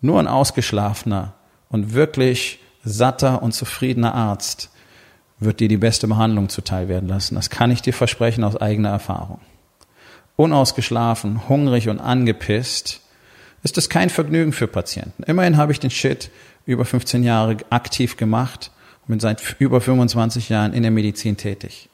Nur 0.00 0.20
ein 0.20 0.28
ausgeschlafener 0.28 1.34
und 1.68 1.94
wirklich 1.94 2.60
satter 2.84 3.42
und 3.42 3.52
zufriedener 3.52 4.14
Arzt 4.14 4.70
wird 5.40 5.60
dir 5.60 5.68
die 5.68 5.76
beste 5.76 6.06
Behandlung 6.06 6.48
zuteil 6.48 6.88
werden 6.88 7.08
lassen. 7.08 7.34
Das 7.34 7.50
kann 7.50 7.70
ich 7.70 7.82
dir 7.82 7.92
versprechen 7.92 8.44
aus 8.44 8.56
eigener 8.56 8.90
Erfahrung. 8.90 9.40
Unausgeschlafen, 10.36 11.48
hungrig 11.48 11.88
und 11.88 12.00
angepisst 12.00 13.00
ist 13.62 13.78
es 13.78 13.88
kein 13.88 14.10
Vergnügen 14.10 14.52
für 14.52 14.66
Patienten. 14.66 15.22
Immerhin 15.24 15.56
habe 15.56 15.72
ich 15.72 15.80
den 15.80 15.90
Shit 15.90 16.30
über 16.66 16.84
15 16.84 17.22
Jahre 17.24 17.56
aktiv 17.70 18.16
gemacht 18.16 18.70
und 19.02 19.08
bin 19.08 19.20
seit 19.20 19.56
über 19.58 19.80
25 19.80 20.48
Jahren 20.48 20.72
in 20.72 20.82
der 20.82 20.90
Medizin 20.90 21.36
tätig. 21.36 21.88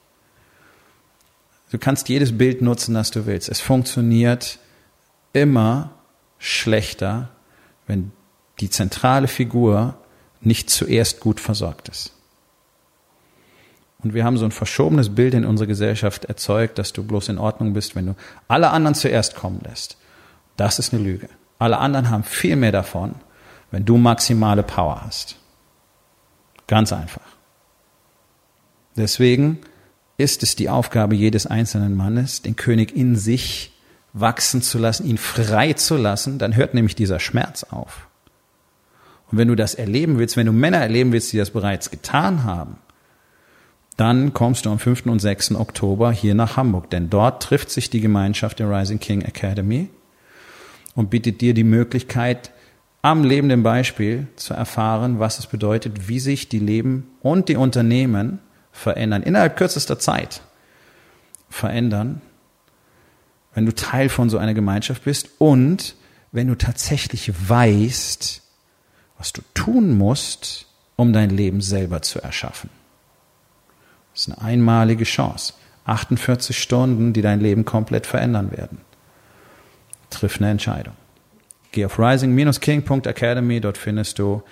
Du 1.70 1.78
kannst 1.78 2.08
jedes 2.08 2.36
Bild 2.36 2.62
nutzen, 2.62 2.94
das 2.94 3.10
du 3.10 3.26
willst. 3.26 3.48
Es 3.48 3.60
funktioniert 3.60 4.58
immer 5.32 5.90
schlechter, 6.38 7.28
wenn 7.86 8.10
die 8.58 8.70
zentrale 8.70 9.28
Figur 9.28 9.94
nicht 10.40 10.70
zuerst 10.70 11.20
gut 11.20 11.38
versorgt 11.38 11.88
ist. 11.88 12.12
Und 14.02 14.14
wir 14.14 14.24
haben 14.24 14.36
so 14.36 14.44
ein 14.44 14.52
verschobenes 14.52 15.14
Bild 15.14 15.34
in 15.34 15.44
unserer 15.44 15.66
Gesellschaft 15.66 16.24
erzeugt, 16.24 16.78
dass 16.78 16.92
du 16.92 17.02
bloß 17.04 17.28
in 17.28 17.38
Ordnung 17.38 17.74
bist, 17.74 17.96
wenn 17.96 18.06
du 18.06 18.14
alle 18.48 18.70
anderen 18.70 18.94
zuerst 18.94 19.34
kommen 19.34 19.60
lässt. 19.64 19.98
Das 20.56 20.78
ist 20.78 20.94
eine 20.94 21.02
Lüge. 21.02 21.28
Alle 21.58 21.78
anderen 21.78 22.10
haben 22.10 22.24
viel 22.24 22.56
mehr 22.56 22.72
davon, 22.72 23.14
wenn 23.70 23.84
du 23.84 23.98
maximale 23.98 24.62
Power 24.62 25.02
hast. 25.04 25.36
Ganz 26.66 26.92
einfach. 26.92 27.22
Deswegen 28.96 29.58
ist 30.16 30.42
es 30.42 30.56
die 30.56 30.68
Aufgabe 30.68 31.14
jedes 31.14 31.46
einzelnen 31.46 31.96
Mannes, 31.96 32.42
den 32.42 32.56
König 32.56 32.94
in 32.94 33.16
sich 33.16 33.72
wachsen 34.12 34.62
zu 34.62 34.78
lassen, 34.78 35.06
ihn 35.06 35.18
frei 35.18 35.74
zu 35.74 35.96
lassen, 35.96 36.38
dann 36.38 36.56
hört 36.56 36.74
nämlich 36.74 36.94
dieser 36.94 37.20
Schmerz 37.20 37.64
auf. 37.64 38.08
Und 39.30 39.38
wenn 39.38 39.48
du 39.48 39.54
das 39.54 39.74
erleben 39.74 40.18
willst, 40.18 40.36
wenn 40.36 40.46
du 40.46 40.52
Männer 40.52 40.78
erleben 40.78 41.12
willst, 41.12 41.32
die 41.32 41.38
das 41.38 41.50
bereits 41.50 41.90
getan 41.90 42.44
haben, 42.44 42.78
dann 44.00 44.32
kommst 44.32 44.64
du 44.64 44.70
am 44.70 44.78
5. 44.78 45.06
und 45.06 45.18
6. 45.18 45.56
Oktober 45.56 46.10
hier 46.10 46.34
nach 46.34 46.56
Hamburg, 46.56 46.88
denn 46.88 47.10
dort 47.10 47.42
trifft 47.42 47.70
sich 47.70 47.90
die 47.90 48.00
Gemeinschaft 48.00 48.58
der 48.58 48.70
Rising 48.70 48.98
King 48.98 49.20
Academy 49.20 49.90
und 50.94 51.10
bietet 51.10 51.42
dir 51.42 51.52
die 51.52 51.64
Möglichkeit, 51.64 52.50
am 53.02 53.24
lebenden 53.24 53.62
Beispiel 53.62 54.26
zu 54.36 54.54
erfahren, 54.54 55.18
was 55.18 55.38
es 55.38 55.46
bedeutet, 55.46 56.08
wie 56.08 56.18
sich 56.18 56.48
die 56.48 56.58
Leben 56.58 57.10
und 57.20 57.50
die 57.50 57.56
Unternehmen 57.56 58.38
verändern, 58.72 59.22
innerhalb 59.22 59.58
kürzester 59.58 59.98
Zeit 59.98 60.40
verändern, 61.50 62.22
wenn 63.52 63.66
du 63.66 63.74
Teil 63.74 64.08
von 64.08 64.30
so 64.30 64.38
einer 64.38 64.54
Gemeinschaft 64.54 65.04
bist 65.04 65.28
und 65.38 65.94
wenn 66.32 66.46
du 66.48 66.54
tatsächlich 66.54 67.32
weißt, 67.50 68.42
was 69.18 69.34
du 69.34 69.42
tun 69.52 69.98
musst, 69.98 70.68
um 70.96 71.12
dein 71.12 71.28
Leben 71.28 71.60
selber 71.60 72.00
zu 72.00 72.22
erschaffen. 72.22 72.79
Das 74.12 74.26
ist 74.26 74.32
eine 74.32 74.42
einmalige 74.42 75.04
Chance. 75.04 75.54
48 75.86 76.56
Stunden, 76.56 77.12
die 77.12 77.22
dein 77.22 77.40
Leben 77.40 77.64
komplett 77.64 78.06
verändern 78.06 78.52
werden. 78.52 78.78
Triff 80.10 80.38
eine 80.38 80.50
Entscheidung. 80.50 80.94
Geh 81.72 81.84
auf 81.84 81.98
rising-king.academy, 81.98 83.60
dort 83.60 83.78
findest 83.78 84.18
du 84.18 84.42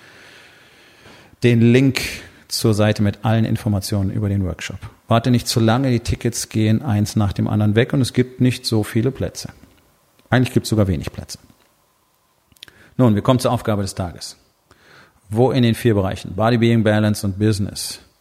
den 1.43 1.61
Link 1.61 2.01
zur 2.47 2.73
Seite 2.73 3.03
mit 3.03 3.23
allen 3.23 3.45
Informationen 3.45 4.09
über 4.09 4.29
den 4.29 4.43
Workshop. 4.45 4.79
Warte 5.07 5.31
nicht 5.31 5.47
zu 5.47 5.59
lange, 5.59 5.91
die 5.91 5.99
Tickets 5.99 6.49
gehen 6.49 6.81
eins 6.81 7.15
nach 7.15 7.33
dem 7.33 7.47
anderen 7.47 7.75
weg 7.75 7.93
und 7.93 8.01
es 8.01 8.13
gibt 8.13 8.41
nicht 8.41 8.65
so 8.65 8.83
viele 8.83 9.11
Plätze. 9.11 9.49
Eigentlich 10.29 10.53
gibt 10.53 10.65
es 10.65 10.69
sogar 10.69 10.87
wenig 10.87 11.11
Plätze. 11.11 11.39
Nun, 12.97 13.15
wir 13.15 13.21
kommen 13.21 13.39
zur 13.39 13.51
Aufgabe 13.51 13.81
des 13.81 13.95
Tages. 13.95 14.37
Wo 15.29 15.51
in 15.51 15.63
den 15.63 15.75
vier 15.75 15.93
Bereichen 15.93 16.35
Body, 16.35 16.57
Being, 16.57 16.83
Balance 16.83 17.25
und 17.25 17.37
Business 17.37 17.99